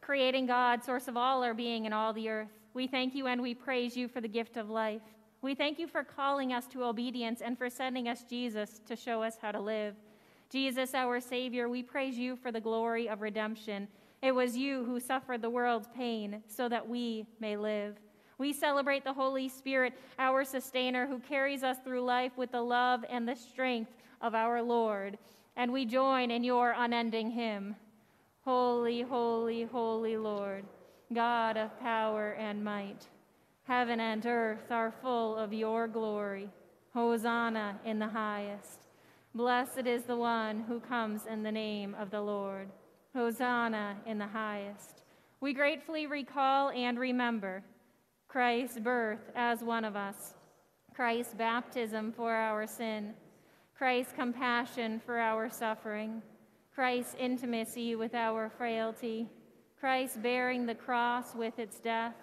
Creating 0.02 0.48
God, 0.48 0.84
source 0.84 1.08
of 1.08 1.16
all 1.16 1.44
our 1.44 1.54
being 1.54 1.86
and 1.86 1.94
all 1.94 2.12
the 2.12 2.30
earth, 2.30 2.50
we 2.74 2.88
thank 2.88 3.14
you 3.14 3.28
and 3.28 3.40
we 3.40 3.54
praise 3.54 3.96
you 3.96 4.08
for 4.08 4.22
the 4.22 4.28
gift 4.28 4.58
of 4.58 4.72
life. 4.72 5.04
We 5.44 5.54
thank 5.54 5.78
you 5.78 5.88
for 5.88 6.04
calling 6.04 6.52
us 6.52 6.66
to 6.70 6.84
obedience 6.84 7.42
and 7.42 7.56
for 7.60 7.70
sending 7.70 8.08
us 8.08 8.24
Jesus 8.24 8.82
to 8.88 8.96
show 8.96 9.22
us 9.22 9.38
how 9.40 9.52
to 9.52 9.62
live. 9.62 9.94
Jesus, 10.50 10.96
our 10.96 11.20
Savior, 11.20 11.70
we 11.70 11.84
praise 11.84 12.18
you 12.18 12.38
for 12.38 12.52
the 12.52 12.60
glory 12.60 13.08
of 13.08 13.22
redemption. 13.22 13.88
It 14.24 14.32
was 14.32 14.58
you 14.58 14.84
who 14.84 15.00
suffered 15.00 15.44
the 15.44 15.52
world's 15.52 15.90
pain 15.96 16.42
so 16.48 16.70
that 16.70 16.90
we 16.90 17.28
may 17.40 17.56
live. 17.56 17.98
We 18.40 18.54
celebrate 18.54 19.04
the 19.04 19.14
Holy 19.14 19.50
Spirit, 19.50 19.94
our 20.18 20.46
sustainer, 20.46 21.06
who 21.06 21.20
carries 21.20 21.62
us 21.62 21.78
through 21.84 22.02
life 22.02 22.32
with 22.38 22.54
the 22.54 22.62
love 22.62 23.04
and 23.10 23.28
the 23.28 23.36
strength 23.36 23.92
of 24.22 24.34
our 24.34 24.64
Lord. 24.64 25.18
And 25.58 25.74
we 25.74 25.86
join 25.86 26.32
in 26.32 26.44
your 26.44 26.74
unending 26.76 27.32
hymn 27.32 27.76
Holy, 28.46 29.02
holy, 29.02 29.64
holy 29.64 30.16
Lord, 30.16 30.64
God 31.14 31.58
of 31.58 31.78
power 31.82 32.32
and 32.40 32.64
might. 32.64 33.10
Heaven 33.66 34.00
and 34.00 34.26
earth 34.26 34.72
are 34.72 34.94
full 35.02 35.36
of 35.36 35.52
your 35.54 35.88
glory. 35.88 36.50
Hosanna 36.94 37.78
in 37.84 38.00
the 38.00 38.08
highest. 38.08 38.88
Blessed 39.36 39.86
is 39.86 40.04
the 40.04 40.16
one 40.16 40.62
who 40.62 40.80
comes 40.80 41.26
in 41.26 41.44
the 41.44 41.52
name 41.52 41.94
of 42.00 42.10
the 42.10 42.22
Lord. 42.22 42.70
Hosanna 43.14 43.98
in 44.06 44.18
the 44.18 44.28
highest. 44.28 45.04
We 45.42 45.54
gratefully 45.54 46.08
recall 46.08 46.70
and 46.70 46.98
remember 46.98 47.64
Christ's 48.30 48.80
birth 48.80 49.32
as 49.36 49.64
one 49.64 49.84
of 49.84 49.96
us, 49.96 50.36
Christ's 50.94 51.34
baptism 51.34 52.12
for 52.12 52.32
our 52.32 52.68
sin, 52.68 53.16
Christ's 53.76 54.14
compassion 54.14 55.02
for 55.04 55.18
our 55.18 55.50
suffering, 55.50 56.22
Christ's 56.74 57.16
intimacy 57.18 57.96
with 57.96 58.14
our 58.14 58.52
frailty, 58.56 59.28
Christ 59.80 60.22
bearing 60.22 60.68
the 60.68 60.76
cross 60.76 61.34
with 61.34 61.58
its 61.58 61.80
death, 61.80 62.14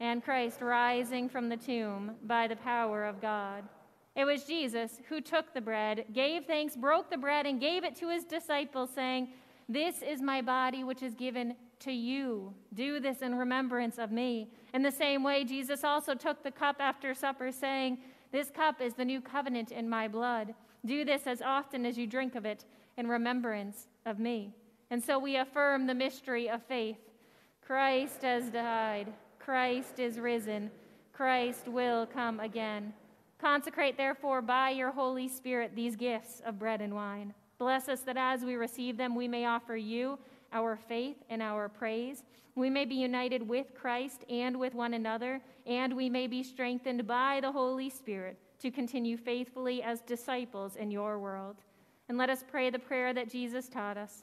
and 0.00 0.24
Christ 0.24 0.60
rising 0.60 1.28
from 1.28 1.48
the 1.48 1.56
tomb 1.56 2.16
by 2.24 2.48
the 2.48 2.56
power 2.56 3.04
of 3.04 3.22
God. 3.22 3.62
It 4.16 4.24
was 4.24 4.42
Jesus 4.42 5.00
who 5.08 5.20
took 5.20 5.54
the 5.54 5.60
bread, 5.60 6.06
gave 6.12 6.46
thanks, 6.46 6.74
broke 6.74 7.10
the 7.10 7.16
bread, 7.16 7.46
and 7.46 7.60
gave 7.60 7.84
it 7.84 7.94
to 7.96 8.08
his 8.08 8.24
disciples, 8.24 8.90
saying, 8.92 9.28
This 9.68 10.02
is 10.02 10.20
my 10.20 10.42
body, 10.42 10.82
which 10.82 11.02
is 11.04 11.14
given 11.14 11.54
to 11.80 11.92
you. 11.92 12.52
Do 12.74 12.98
this 12.98 13.22
in 13.22 13.36
remembrance 13.36 13.98
of 13.98 14.10
me. 14.10 14.50
In 14.74 14.82
the 14.82 14.90
same 14.90 15.22
way, 15.22 15.44
Jesus 15.44 15.84
also 15.84 16.14
took 16.14 16.42
the 16.42 16.50
cup 16.50 16.76
after 16.80 17.14
supper, 17.14 17.52
saying, 17.52 17.98
This 18.32 18.50
cup 18.50 18.80
is 18.80 18.94
the 18.94 19.04
new 19.04 19.20
covenant 19.20 19.70
in 19.70 19.88
my 19.88 20.08
blood. 20.08 20.52
Do 20.84 21.04
this 21.04 21.28
as 21.28 21.40
often 21.40 21.86
as 21.86 21.96
you 21.96 22.08
drink 22.08 22.34
of 22.34 22.44
it 22.44 22.64
in 22.96 23.06
remembrance 23.06 23.86
of 24.04 24.18
me. 24.18 24.52
And 24.90 25.02
so 25.02 25.18
we 25.18 25.36
affirm 25.36 25.86
the 25.86 25.94
mystery 25.94 26.50
of 26.50 26.60
faith. 26.64 26.98
Christ 27.64 28.22
has 28.22 28.50
died, 28.50 29.12
Christ 29.38 30.00
is 30.00 30.18
risen, 30.18 30.72
Christ 31.12 31.68
will 31.68 32.04
come 32.04 32.40
again. 32.40 32.92
Consecrate, 33.40 33.96
therefore, 33.96 34.42
by 34.42 34.70
your 34.70 34.90
Holy 34.90 35.28
Spirit 35.28 35.76
these 35.76 35.94
gifts 35.94 36.42
of 36.44 36.58
bread 36.58 36.80
and 36.80 36.94
wine. 36.94 37.32
Bless 37.58 37.88
us 37.88 38.00
that 38.00 38.16
as 38.16 38.44
we 38.44 38.56
receive 38.56 38.96
them, 38.96 39.14
we 39.14 39.28
may 39.28 39.46
offer 39.46 39.76
you 39.76 40.18
our 40.54 40.76
faith 40.76 41.16
and 41.28 41.42
our 41.42 41.68
praise. 41.68 42.22
We 42.54 42.70
may 42.70 42.84
be 42.84 42.94
united 42.94 43.46
with 43.46 43.74
Christ 43.74 44.24
and 44.30 44.58
with 44.58 44.74
one 44.74 44.94
another, 44.94 45.40
and 45.66 45.94
we 45.94 46.08
may 46.08 46.28
be 46.28 46.42
strengthened 46.42 47.06
by 47.06 47.40
the 47.42 47.50
Holy 47.50 47.90
Spirit 47.90 48.38
to 48.60 48.70
continue 48.70 49.16
faithfully 49.16 49.82
as 49.82 50.00
disciples 50.00 50.76
in 50.76 50.90
your 50.90 51.18
world. 51.18 51.56
And 52.08 52.16
let 52.16 52.30
us 52.30 52.44
pray 52.48 52.70
the 52.70 52.78
prayer 52.78 53.12
that 53.12 53.28
Jesus 53.30 53.68
taught 53.68 53.96
us 53.96 54.22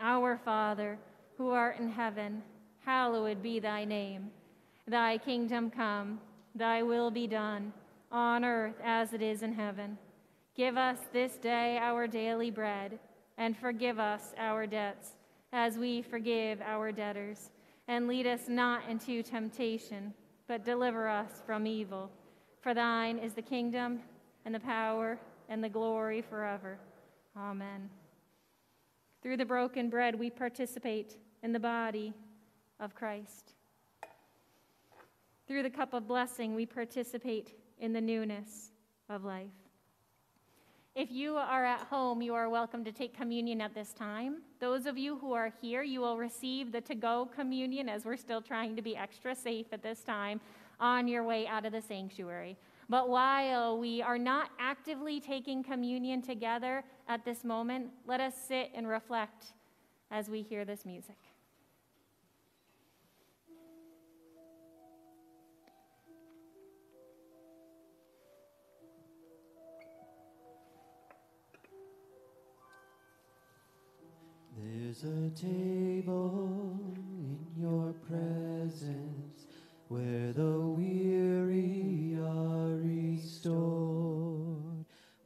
Our 0.00 0.36
Father, 0.44 0.98
who 1.38 1.50
art 1.50 1.78
in 1.78 1.88
heaven, 1.88 2.42
hallowed 2.84 3.42
be 3.42 3.60
thy 3.60 3.84
name. 3.84 4.30
Thy 4.88 5.18
kingdom 5.18 5.70
come, 5.70 6.20
thy 6.54 6.82
will 6.82 7.10
be 7.10 7.26
done, 7.26 7.72
on 8.10 8.44
earth 8.44 8.76
as 8.82 9.12
it 9.12 9.22
is 9.22 9.42
in 9.42 9.52
heaven. 9.52 9.98
Give 10.56 10.76
us 10.76 10.98
this 11.12 11.36
day 11.36 11.78
our 11.78 12.06
daily 12.06 12.50
bread, 12.50 12.98
and 13.38 13.56
forgive 13.56 13.98
us 13.98 14.34
our 14.38 14.66
debts 14.66 15.15
as 15.56 15.78
we 15.78 16.02
forgive 16.02 16.60
our 16.60 16.92
debtors. 16.92 17.50
And 17.88 18.06
lead 18.06 18.26
us 18.26 18.42
not 18.48 18.82
into 18.90 19.22
temptation, 19.22 20.12
but 20.46 20.64
deliver 20.64 21.08
us 21.08 21.42
from 21.46 21.66
evil. 21.66 22.10
For 22.60 22.74
thine 22.74 23.18
is 23.18 23.32
the 23.32 23.42
kingdom, 23.42 24.00
and 24.44 24.54
the 24.54 24.60
power, 24.60 25.18
and 25.48 25.64
the 25.64 25.68
glory 25.68 26.20
forever. 26.20 26.78
Amen. 27.36 27.88
Through 29.22 29.38
the 29.38 29.44
broken 29.44 29.88
bread, 29.88 30.18
we 30.18 30.30
participate 30.30 31.16
in 31.42 31.52
the 31.52 31.60
body 31.60 32.12
of 32.78 32.94
Christ. 32.94 33.54
Through 35.46 35.62
the 35.62 35.70
cup 35.70 35.94
of 35.94 36.06
blessing, 36.06 36.54
we 36.54 36.66
participate 36.66 37.54
in 37.78 37.92
the 37.92 38.00
newness 38.00 38.72
of 39.08 39.24
life. 39.24 39.65
If 40.96 41.12
you 41.12 41.36
are 41.36 41.62
at 41.62 41.80
home, 41.80 42.22
you 42.22 42.32
are 42.32 42.48
welcome 42.48 42.82
to 42.82 42.90
take 42.90 43.14
communion 43.14 43.60
at 43.60 43.74
this 43.74 43.92
time. 43.92 44.36
Those 44.60 44.86
of 44.86 44.96
you 44.96 45.18
who 45.18 45.34
are 45.34 45.52
here, 45.60 45.82
you 45.82 46.00
will 46.00 46.16
receive 46.16 46.72
the 46.72 46.80
to 46.80 46.94
go 46.94 47.28
communion 47.36 47.90
as 47.90 48.06
we're 48.06 48.16
still 48.16 48.40
trying 48.40 48.74
to 48.76 48.80
be 48.80 48.96
extra 48.96 49.34
safe 49.34 49.66
at 49.72 49.82
this 49.82 50.00
time 50.00 50.40
on 50.80 51.06
your 51.06 51.22
way 51.22 51.46
out 51.46 51.66
of 51.66 51.72
the 51.72 51.82
sanctuary. 51.82 52.56
But 52.88 53.10
while 53.10 53.78
we 53.78 54.00
are 54.00 54.16
not 54.16 54.48
actively 54.58 55.20
taking 55.20 55.62
communion 55.62 56.22
together 56.22 56.82
at 57.08 57.26
this 57.26 57.44
moment, 57.44 57.90
let 58.06 58.22
us 58.22 58.32
sit 58.48 58.70
and 58.74 58.88
reflect 58.88 59.48
as 60.10 60.30
we 60.30 60.40
hear 60.40 60.64
this 60.64 60.86
music. 60.86 61.18
There's 74.72 75.04
a 75.04 75.30
table 75.30 76.80
in 76.96 77.38
your 77.56 77.92
presence 78.08 79.46
where 79.88 80.32
the 80.32 80.58
weary 80.60 82.18
are 82.20 82.76
restored, 82.76 83.54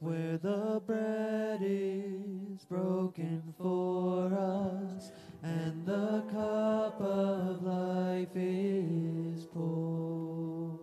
where 0.01 0.37
the 0.39 0.83
bread 0.87 1.61
is 1.63 2.65
broken 2.65 3.55
for 3.57 4.27
us 4.35 5.11
and 5.43 5.87
the 5.87 6.23
cup 6.31 7.01
of 7.01 7.63
life 7.63 8.35
is 8.35 9.45
poured. 9.47 10.81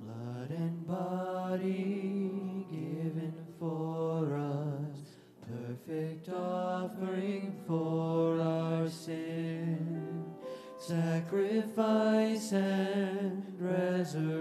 Blood 0.00 0.50
and 0.50 0.86
body 0.86 2.15
perfect 6.26 6.38
offering 6.46 7.52
for 7.66 8.40
our 8.40 8.88
sin, 8.88 10.24
sacrifice 10.78 12.52
and 12.52 13.44
resurrection. 13.58 14.34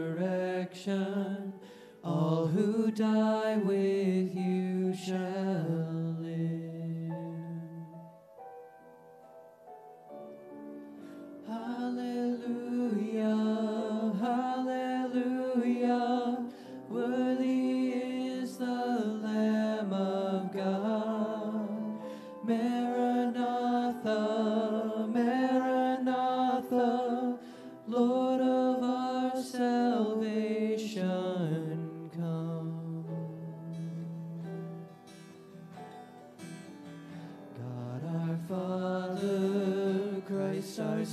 All 2.04 2.48
who 2.48 2.92
die 2.92 3.58
with 3.58 4.36
you 4.36 4.94
shall 4.96 5.95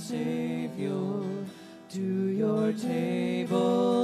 Savior, 0.03 1.23
to 1.91 2.01
your 2.27 2.73
table 2.73 4.02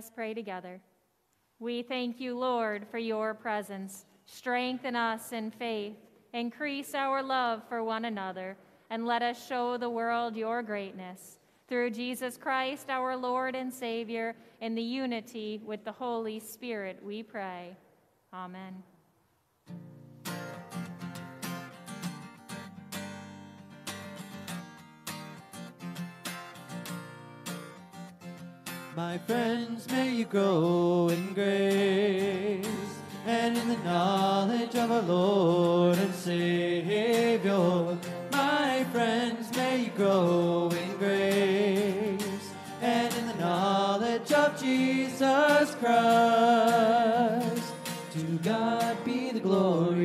us 0.00 0.10
pray 0.10 0.32
together. 0.32 0.80
We 1.58 1.82
thank 1.82 2.20
you, 2.20 2.38
Lord, 2.38 2.86
for 2.90 2.96
your 2.96 3.34
presence. 3.34 4.06
Strengthen 4.24 4.96
us 4.96 5.32
in 5.32 5.50
faith, 5.50 5.92
increase 6.32 6.94
our 6.94 7.22
love 7.22 7.60
for 7.68 7.84
one 7.84 8.06
another, 8.06 8.56
and 8.88 9.04
let 9.04 9.20
us 9.20 9.46
show 9.46 9.76
the 9.76 9.90
world 9.90 10.36
your 10.36 10.62
greatness. 10.62 11.38
Through 11.68 11.90
Jesus 11.90 12.38
Christ, 12.38 12.88
our 12.88 13.14
Lord 13.14 13.54
and 13.54 13.70
Savior, 13.70 14.34
in 14.62 14.74
the 14.74 14.82
unity 14.82 15.60
with 15.66 15.84
the 15.84 15.92
Holy 15.92 16.40
Spirit, 16.40 16.98
we 17.04 17.22
pray. 17.22 17.76
Amen. 18.32 18.82
My 29.08 29.16
friends, 29.18 29.88
may 29.90 30.10
you 30.14 30.26
grow 30.26 31.08
in 31.10 31.32
grace 31.32 32.92
and 33.26 33.56
in 33.56 33.68
the 33.68 33.78
knowledge 33.78 34.74
of 34.76 34.90
our 34.92 35.00
Lord 35.00 35.96
and 35.96 36.14
Savior. 36.14 37.96
My 38.30 38.84
friends, 38.92 39.50
may 39.56 39.84
you 39.84 39.90
grow 39.96 40.70
in 40.82 40.90
grace 40.98 42.46
and 42.82 43.14
in 43.14 43.26
the 43.28 43.38
knowledge 43.46 44.30
of 44.32 44.60
Jesus 44.60 45.74
Christ. 45.76 47.72
To 48.16 48.22
God 48.44 49.02
be 49.04 49.30
the 49.30 49.40
glory, 49.40 49.99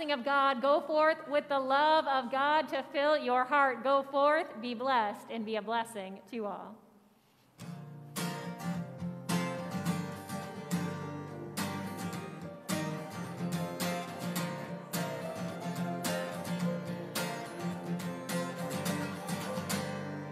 blessing 0.00 0.18
of 0.18 0.24
God. 0.24 0.62
Go 0.62 0.80
forth 0.80 1.18
with 1.28 1.46
the 1.50 1.58
love 1.58 2.06
of 2.06 2.32
God 2.32 2.68
to 2.68 2.82
fill 2.90 3.18
your 3.18 3.44
heart. 3.44 3.84
Go 3.84 4.02
forth, 4.10 4.46
be 4.62 4.72
blessed, 4.72 5.26
and 5.30 5.44
be 5.44 5.56
a 5.56 5.62
blessing 5.62 6.20
to 6.30 6.46
all. 6.46 6.74